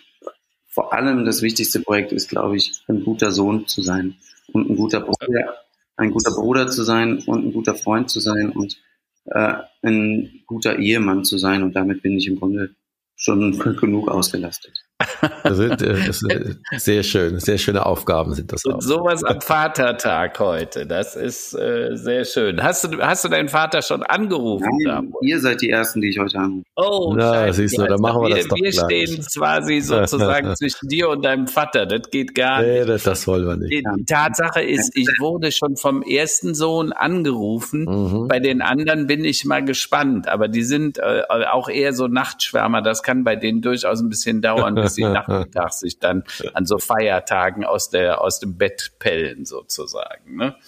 [0.68, 4.16] vor allem das wichtigste Projekt ist, glaube ich, ein guter Sohn zu sein
[4.52, 5.56] und ein guter Bruder,
[5.96, 8.78] ein guter Bruder zu sein und ein guter Freund zu sein und
[9.26, 11.62] äh, ein guter Ehemann zu sein.
[11.62, 12.74] Und damit bin ich im Grunde
[13.16, 14.84] schon genug ausgelastet.
[15.42, 16.24] Also, das ist
[16.76, 18.74] sehr schön, sehr schöne Aufgaben sind das auch.
[18.74, 22.62] Und sowas am Vatertag heute, das ist äh, sehr schön.
[22.62, 24.68] Hast du, hast du deinen Vater schon angerufen?
[24.84, 26.64] Nein, ihr seid die Ersten, die ich heute anrufe.
[26.76, 28.84] Oh, Na, siehst du, dann machen wir, wir das doch Wir gleich.
[28.84, 32.88] stehen quasi sozusagen zwischen dir und deinem Vater, das geht gar nee, nicht.
[32.88, 33.72] Das, das wollen wir nicht.
[33.72, 38.28] Die Tatsache ist, ich wurde schon vom ersten Sohn angerufen, mhm.
[38.28, 42.82] bei den anderen bin ich mal gespannt, aber die sind äh, auch eher so Nachtschwärmer,
[42.82, 46.24] das kann bei denen durchaus ein bisschen dauern, bis sie nachmittags sich dann
[46.54, 50.36] an so Feiertagen aus der aus dem Bett pellen sozusagen.
[50.36, 50.54] Ne?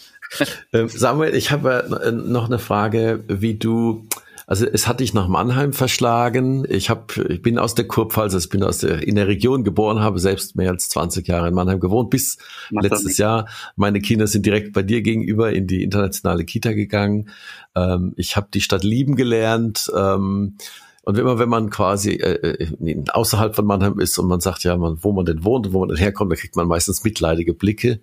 [0.73, 4.09] Ähm, Samuel, ich habe äh, noch eine Frage, wie du
[4.47, 6.67] also es hat dich nach Mannheim verschlagen.
[6.69, 9.65] Ich hab, ich bin aus der Kurpfalz, also ich bin aus der, in der Region
[9.65, 12.37] geboren, habe selbst mehr als 20 Jahre in Mannheim gewohnt, bis
[12.71, 13.49] Macht letztes Jahr.
[13.77, 17.31] Meine Kinder sind direkt bei dir gegenüber in die internationale Kita gegangen.
[17.75, 19.91] Ähm, ich habe die Stadt lieben gelernt.
[19.97, 20.57] Ähm,
[21.05, 24.77] und immer wenn man quasi äh, äh, außerhalb von Mannheim ist und man sagt, ja,
[24.77, 27.53] man, wo man denn wohnt und wo man denn herkommt, da kriegt man meistens mitleidige
[27.53, 28.01] Blicke.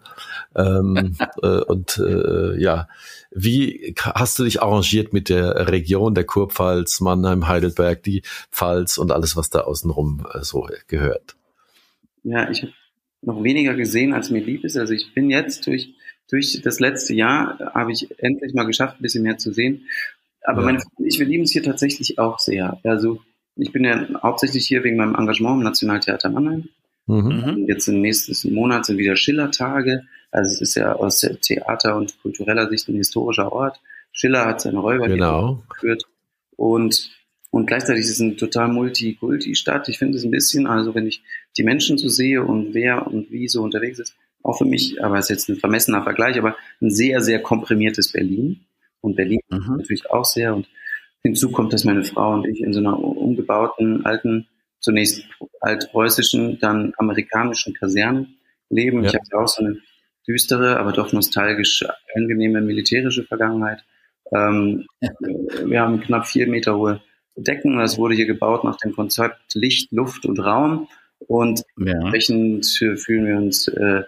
[0.55, 2.87] Ähm, äh, und äh, ja,
[3.31, 8.21] wie hast du dich arrangiert mit der Region der Kurpfalz, Mannheim, Heidelberg, die
[8.51, 11.35] Pfalz und alles, was da außenrum äh, so gehört?
[12.23, 12.73] Ja, ich habe
[13.23, 14.77] noch weniger gesehen, als mir lieb ist.
[14.77, 15.95] Also ich bin jetzt durch
[16.29, 19.85] durch das letzte Jahr habe ich endlich mal geschafft, ein bisschen mehr zu sehen.
[20.43, 20.65] Aber ja.
[20.65, 22.79] meine Frau und ich, wir lieben es hier tatsächlich auch sehr.
[22.83, 23.21] Also
[23.55, 26.69] ich bin ja hauptsächlich hier wegen meinem Engagement im Nationaltheater Mannheim.
[27.07, 27.65] Mhm.
[27.67, 30.03] Jetzt im nächsten Monat sind wieder Schillertage.
[30.31, 33.79] Also es ist ja aus Theater- und kultureller Sicht ein historischer Ort.
[34.11, 35.63] Schiller hat seine Räuber genau.
[35.69, 36.03] geführt
[36.55, 37.11] und
[37.53, 39.89] und gleichzeitig ist es eine total Multikulti-Stadt.
[39.89, 41.21] Ich finde es ein bisschen, also wenn ich
[41.57, 45.17] die Menschen so sehe und wer und wie so unterwegs ist, auch für mich, aber
[45.17, 48.61] es ist jetzt ein vermessener Vergleich, aber ein sehr, sehr komprimiertes Berlin.
[49.01, 49.77] Und Berlin mhm.
[49.77, 50.55] natürlich auch sehr.
[50.55, 50.67] Und
[51.23, 54.47] hinzu kommt, dass meine Frau und ich in so einer umgebauten, alten,
[54.79, 55.23] zunächst
[55.59, 58.27] altpreußischen, dann amerikanischen Kaserne
[58.69, 59.03] leben.
[59.03, 59.09] Ja.
[59.09, 59.77] Ich habe auch so eine
[60.27, 61.85] düstere, aber doch nostalgisch
[62.15, 63.83] angenehme militärische Vergangenheit.
[64.33, 65.09] Ähm, ja.
[65.65, 67.01] Wir haben knapp vier Meter hohe
[67.35, 67.77] Decken.
[67.77, 70.87] Das wurde hier gebaut nach dem Konzept Licht, Luft und Raum.
[71.27, 71.93] Und ja.
[71.93, 72.65] entsprechend
[72.97, 74.03] fühlen wir uns äh,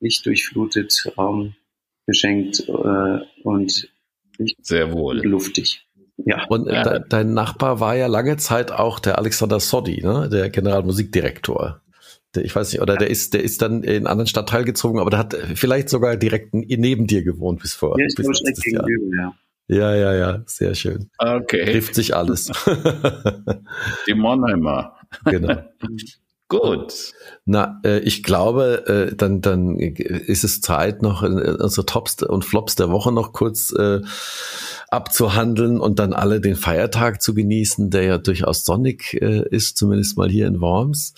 [0.00, 1.54] lichtdurchflutet, Raum
[2.06, 3.88] geschenkt äh, und
[4.60, 5.86] sehr wohl luftig.
[6.24, 6.44] Ja.
[6.48, 10.28] Und äh, de dein Nachbar war ja lange Zeit auch der Alexander Soddy, ne?
[10.30, 11.80] der Generalmusikdirektor.
[12.34, 14.98] Der, ich weiß nicht, oder der ist, der ist dann in einen anderen Stadtteil gezogen,
[14.98, 17.98] aber der hat vielleicht sogar direkt neben dir gewohnt bis vor.
[17.98, 18.86] Ja, ich bis letztes Jahr.
[19.16, 19.34] Ja.
[19.68, 21.08] Ja, ja, ja, sehr schön.
[21.18, 21.64] Okay.
[21.64, 22.50] Trifft sich alles.
[24.06, 24.96] Die Monheimer.
[25.26, 25.62] Genau.
[26.52, 27.14] Gut.
[27.46, 32.44] Na, äh, ich glaube, äh, dann, dann ist es Zeit, noch äh, unsere Tops und
[32.44, 34.02] Flops der Woche noch kurz äh,
[34.88, 40.18] abzuhandeln und dann alle den Feiertag zu genießen, der ja durchaus sonnig äh, ist, zumindest
[40.18, 41.14] mal hier in Worms.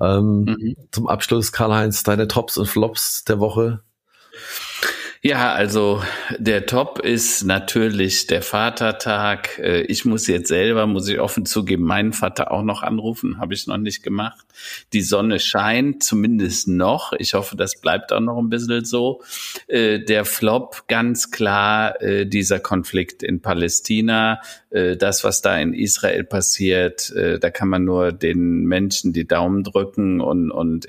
[0.00, 0.76] Ähm, mhm.
[0.90, 3.82] Zum Abschluss, Karl-Heinz, deine Tops und Flops der Woche.
[5.20, 6.00] Ja, also
[6.38, 9.58] der Top ist natürlich der Vatertag.
[9.58, 13.52] Äh, ich muss jetzt selber, muss ich offen zugeben, meinen Vater auch noch anrufen, habe
[13.52, 14.46] ich noch nicht gemacht.
[14.92, 17.12] Die Sonne scheint, zumindest noch.
[17.18, 19.20] Ich hoffe, das bleibt auch noch ein bisschen so.
[19.66, 24.40] Äh, der Flop, ganz klar, äh, dieser Konflikt in Palästina,
[24.70, 30.20] das, was da in Israel passiert, da kann man nur den Menschen die Daumen drücken
[30.20, 30.86] und, und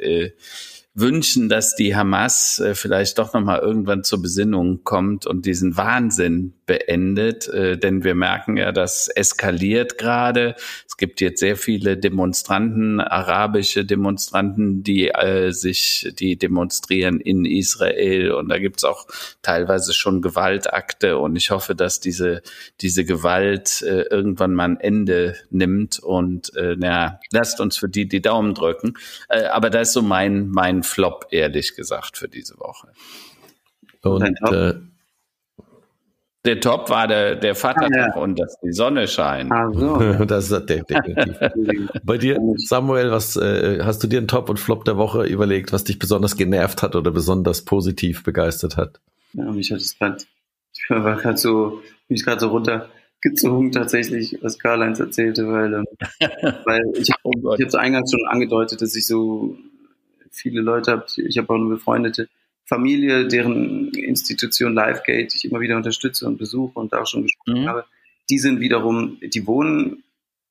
[0.96, 5.78] wünschen, dass die Hamas äh, vielleicht doch noch mal irgendwann zur Besinnung kommt und diesen
[5.78, 10.56] Wahnsinn beendet, äh, denn wir merken ja, das eskaliert gerade.
[10.88, 18.32] Es gibt jetzt sehr viele Demonstranten, arabische Demonstranten, die äh, sich, die demonstrieren in Israel
[18.32, 19.06] und da gibt's auch
[19.44, 22.42] teilweise schon Gewaltakte und ich hoffe, dass diese
[22.82, 26.76] diese Gewalt irgendwann mal ein Ende nimmt und äh,
[27.32, 28.94] lasst uns für die die Daumen drücken.
[29.52, 32.90] Aber das ist so mein mein Flop ehrlich gesagt für diese Woche.
[34.02, 34.76] Und äh,
[36.46, 38.22] der Top war der, der Vatertag ah, ja.
[38.22, 39.52] und dass die Sonne scheint.
[39.52, 39.98] Ah, so.
[40.26, 41.38] das ist definitiv.
[42.04, 45.74] Bei dir, Samuel, was äh, hast du dir einen Top und Flop der Woche überlegt,
[45.74, 49.02] was dich besonders genervt hat oder besonders positiv begeistert hat?
[49.34, 50.18] Ja, mich hat es gerade,
[50.74, 55.86] ich war gerade so, mich gerade so runtergezogen tatsächlich, was Karl-Heinz erzählte, weil, ähm,
[56.66, 59.58] weil ich, oh ich habe eingangs schon angedeutet, dass ich so
[60.32, 62.30] viele Leute habe, ich habe auch eine befreundete
[62.66, 67.64] Familie, deren Institution Livegate ich immer wieder unterstütze und besuche und da auch schon gesprochen
[67.64, 67.68] mhm.
[67.68, 67.86] habe,
[68.30, 70.04] die sind wiederum, die wohnen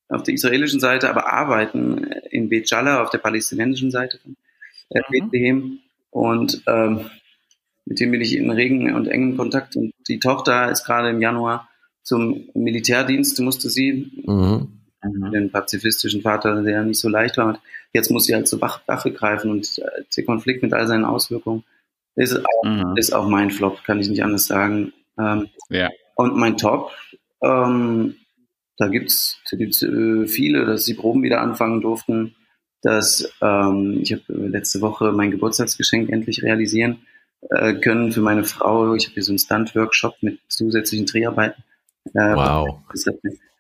[0.09, 4.37] auf der israelischen Seite, aber arbeiten in Bet Jalla auf der palästinensischen Seite von
[4.91, 5.13] äh, mhm.
[5.13, 5.79] Bethlehem.
[6.11, 7.11] Und ähm,
[7.85, 9.77] mit dem bin ich in regen und engen Kontakt.
[9.77, 11.69] Und die Tochter ist gerade im Januar
[12.03, 14.11] zum Militärdienst, musste sie.
[14.27, 14.75] Mhm.
[15.33, 17.63] Den pazifistischen Vater, der nicht so leicht war.
[17.93, 21.65] Jetzt muss sie halt zur Waffe greifen und äh, der Konflikt mit all seinen Auswirkungen
[22.17, 22.97] ist auch, mhm.
[22.97, 24.93] ist auch mein Flop, kann ich nicht anders sagen.
[25.19, 25.89] Ähm, ja.
[26.17, 26.91] Und mein Top,
[27.43, 28.17] ähm,
[28.77, 32.35] da gibt's, da gibt's äh, viele, dass die Proben wieder anfangen durften,
[32.83, 36.99] dass ähm, ich habe letzte Woche mein Geburtstagsgeschenk endlich realisieren
[37.51, 38.95] äh, können für meine Frau.
[38.95, 41.63] Ich habe hier so einen Stunt-Workshop mit zusätzlichen Dreharbeiten.
[42.15, 42.81] Äh, wow.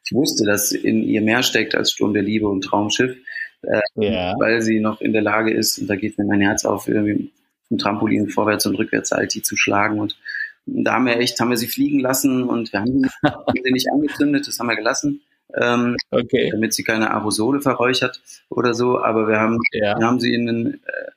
[0.05, 3.17] Ich wusste, dass in ihr mehr steckt als Sturm der Liebe und Traumschiff,
[3.63, 4.35] äh, yeah.
[4.39, 7.33] weil sie noch in der Lage ist, und da geht mir mein Herz auf, irgendwie
[7.69, 10.01] vom Trampolin vorwärts und rückwärts Alti zu schlagen.
[10.01, 10.19] Und
[10.67, 13.03] da haben wir echt, haben wir sie fliegen lassen und wir haben
[13.65, 15.23] sie nicht angezündet, das haben wir gelassen.
[15.55, 16.51] Ähm, okay.
[16.53, 19.99] damit sie keine Aerosole verräuchert oder so, aber wir haben, ja.
[19.99, 21.11] wir haben sie in den, äh,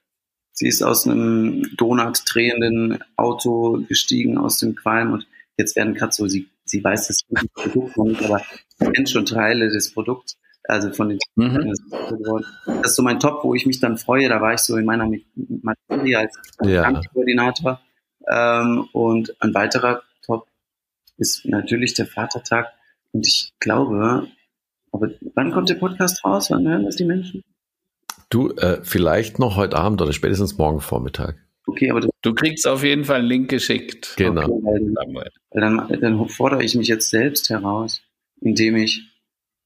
[0.53, 5.27] sie ist aus einem Donut drehenden Auto gestiegen aus dem Qualm und
[5.57, 7.23] jetzt werden gerade so, sie, sie weiß das
[7.53, 8.41] Produkt noch nicht, aber
[8.77, 11.73] sie kennt schon Teile des Produkts also von den mhm.
[12.65, 14.29] Das ist so mein Top, wo ich mich dann freue.
[14.29, 15.09] Da war ich so in meiner
[15.61, 17.01] Materie als ja.
[17.13, 17.81] Koordinator.
[18.27, 20.47] Ähm, und ein weiterer Top
[21.17, 22.71] ist natürlich der Vatertag.
[23.11, 24.27] Und ich glaube,
[24.91, 26.51] aber wann kommt der Podcast raus?
[26.51, 27.43] Wann hören das die Menschen?
[28.29, 31.35] Du, äh, vielleicht noch heute Abend oder spätestens morgen Vormittag.
[31.67, 34.13] Okay, aber du kriegst auf jeden Fall einen Link geschickt.
[34.17, 34.49] Genau.
[34.49, 34.93] Okay,
[35.51, 38.01] dann, dann, dann fordere ich mich jetzt selbst heraus,
[38.41, 39.10] indem ich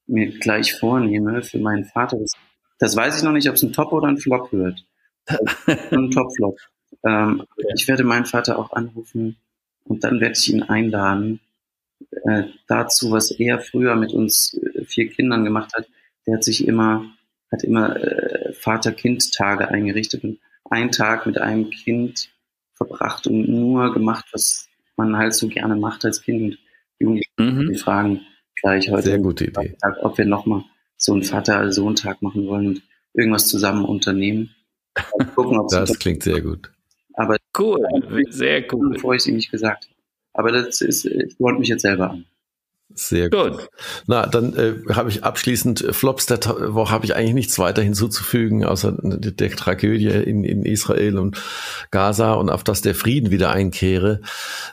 [0.06, 2.18] mir gleich vornehme für meinen Vater.
[2.18, 2.32] Das,
[2.78, 4.84] das weiß ich noch nicht, ob es ein Top oder ein Flop wird.
[5.90, 6.58] ein Top-Flop.
[7.04, 7.68] Ähm, ja.
[7.74, 9.36] Ich werde meinen Vater auch anrufen
[9.84, 11.40] und dann werde ich ihn einladen
[12.24, 15.88] äh, dazu, was er früher mit uns äh, vier Kindern gemacht hat.
[16.26, 17.04] Der hat sich immer,
[17.50, 20.38] hat immer äh, Vater-Kind-Tage eingerichtet und
[20.70, 22.30] einen Tag mit einem Kind
[22.74, 26.42] verbracht und nur gemacht, was man halt so gerne macht als Kind.
[26.42, 26.58] Und
[26.98, 27.74] Jugendliche mhm.
[27.76, 28.20] fragen
[28.56, 29.76] gleich heute, Sehr gute Idee.
[30.02, 30.64] ob wir nochmal
[30.96, 32.82] so einen Vater-Sohn-Tag machen wollen und
[33.12, 34.54] irgendwas zusammen unternehmen.
[35.34, 36.70] Gucken, das klingt sehr gut.
[37.14, 37.86] Aber cool,
[38.30, 38.90] sehr cool.
[38.90, 39.94] Bevor ich es ihm nicht gesagt habe.
[40.32, 42.26] Aber das ist, ich wollte mich jetzt selber an.
[42.98, 43.52] Sehr gut.
[43.52, 43.68] gut.
[44.06, 46.38] Na, dann äh, habe ich abschließend äh, Flops der
[46.74, 51.36] Woche habe ich eigentlich nichts weiter hinzuzufügen, außer der, der Tragödie in, in Israel und
[51.90, 54.22] Gaza und auf das der Frieden wieder einkehre.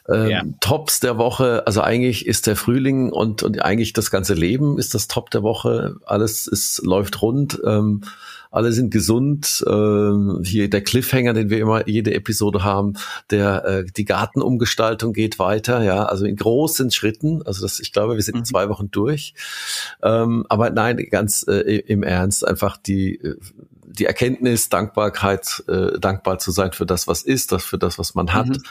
[0.09, 0.41] Ähm, ja.
[0.61, 4.93] Tops der Woche, also eigentlich ist der Frühling und, und eigentlich das ganze Leben ist
[4.93, 5.97] das Top der Woche.
[6.05, 7.59] Alles ist, läuft rund.
[7.65, 8.01] Ähm,
[8.53, 9.63] alle sind gesund.
[9.67, 12.93] Äh, hier der Cliffhanger, den wir immer jede Episode haben,
[13.31, 17.41] der äh, die Gartenumgestaltung geht weiter, ja, also in großen Schritten.
[17.43, 18.45] Also das, ich glaube, wir sind in mhm.
[18.45, 19.33] zwei Wochen durch.
[20.03, 23.37] Ähm, aber nein, ganz äh, im Ernst, einfach die äh,
[23.85, 28.15] die Erkenntnis, Dankbarkeit, äh, dankbar zu sein für das, was ist, das für das, was
[28.15, 28.63] man hat mhm.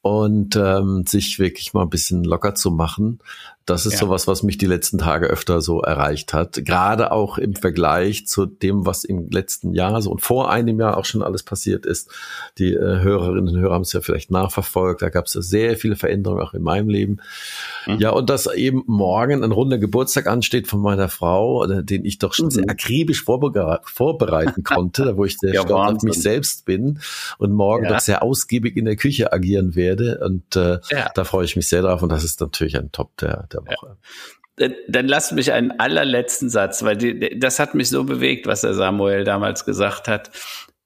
[0.00, 3.20] und ähm, sich wirklich mal ein bisschen locker zu machen.
[3.66, 3.98] Das ist ja.
[4.00, 6.64] sowas, was mich die letzten Tage öfter so erreicht hat.
[6.66, 10.98] Gerade auch im Vergleich zu dem, was im letzten Jahr so und vor einem Jahr
[10.98, 12.10] auch schon alles passiert ist.
[12.58, 15.00] Die äh, Hörerinnen und Hörer haben es ja vielleicht nachverfolgt.
[15.00, 17.20] Da gab es ja sehr viele Veränderungen auch in meinem Leben.
[17.86, 18.00] Mhm.
[18.00, 22.18] Ja, und dass eben morgen ein runder Geburtstag ansteht von meiner Frau, äh, den ich
[22.18, 22.50] doch schon mhm.
[22.50, 26.98] sehr akribisch vorbereiten konnte, wo ich sehr ja, stolz auf mich selbst bin
[27.38, 27.94] und morgen ja.
[27.94, 30.20] doch sehr ausgiebig in der Küche agieren werde.
[30.22, 31.10] Und äh, ja.
[31.14, 32.02] da freue ich mich sehr drauf.
[32.02, 33.96] Und das ist natürlich ein Top der der Woche.
[34.58, 34.68] Ja.
[34.88, 38.74] Dann lass mich einen allerletzten Satz, weil die, das hat mich so bewegt, was der
[38.74, 40.30] Samuel damals gesagt hat.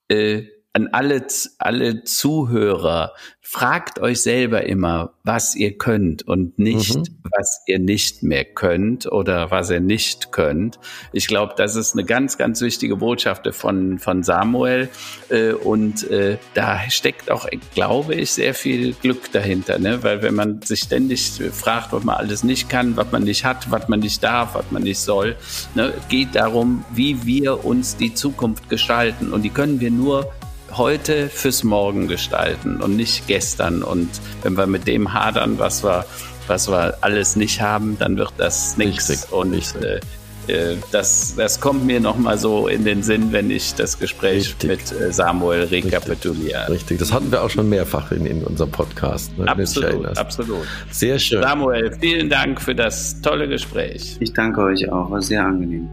[0.08, 0.44] Äh,
[0.78, 1.26] an alle,
[1.58, 3.12] alle Zuhörer,
[3.50, 7.18] fragt euch selber immer, was ihr könnt und nicht, mhm.
[7.34, 10.78] was ihr nicht mehr könnt oder was ihr nicht könnt.
[11.12, 14.90] Ich glaube, das ist eine ganz, ganz wichtige Botschaft von, von Samuel.
[15.30, 19.78] Äh, und äh, da steckt auch, glaube ich, sehr viel Glück dahinter.
[19.78, 20.02] Ne?
[20.02, 23.70] Weil wenn man sich ständig fragt, was man alles nicht kann, was man nicht hat,
[23.70, 25.36] was man nicht darf, was man nicht soll,
[25.74, 25.94] ne?
[26.10, 29.32] geht darum, wie wir uns die Zukunft gestalten.
[29.32, 30.30] Und die können wir nur
[30.76, 33.82] heute fürs Morgen gestalten und nicht gestern.
[33.82, 34.08] Und
[34.42, 36.04] wenn wir mit dem hadern, was wir,
[36.46, 39.26] was wir alles nicht haben, dann wird das nichts.
[39.30, 40.00] Und äh,
[40.48, 44.70] äh, das, das kommt mir nochmal so in den Sinn, wenn ich das Gespräch Richtig.
[44.70, 46.60] mit äh, Samuel rekapituliere.
[46.60, 46.74] Richtig.
[46.78, 46.98] Richtig.
[46.98, 49.36] das hatten wir auch schon mehrfach in, in unserem Podcast.
[49.38, 50.66] Ne, absolut, absolut.
[50.90, 51.42] Sehr schön.
[51.42, 54.16] Samuel, vielen Dank für das tolle Gespräch.
[54.20, 55.88] Ich danke euch auch, war sehr angenehm.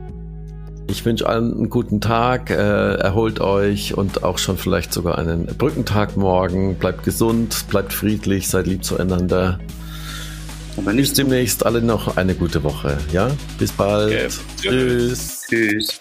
[0.88, 5.46] Ich wünsche allen einen guten Tag, äh, erholt euch und auch schon vielleicht sogar einen
[5.46, 6.76] Brückentag morgen.
[6.76, 9.60] Bleibt gesund, bleibt friedlich, seid lieb zueinander.
[10.78, 12.98] Aber nicht demnächst alle noch eine gute Woche.
[13.12, 14.14] Ja, bis bald.
[14.14, 14.28] Okay.
[14.62, 15.42] Tschüss.
[15.50, 16.00] Tschüss.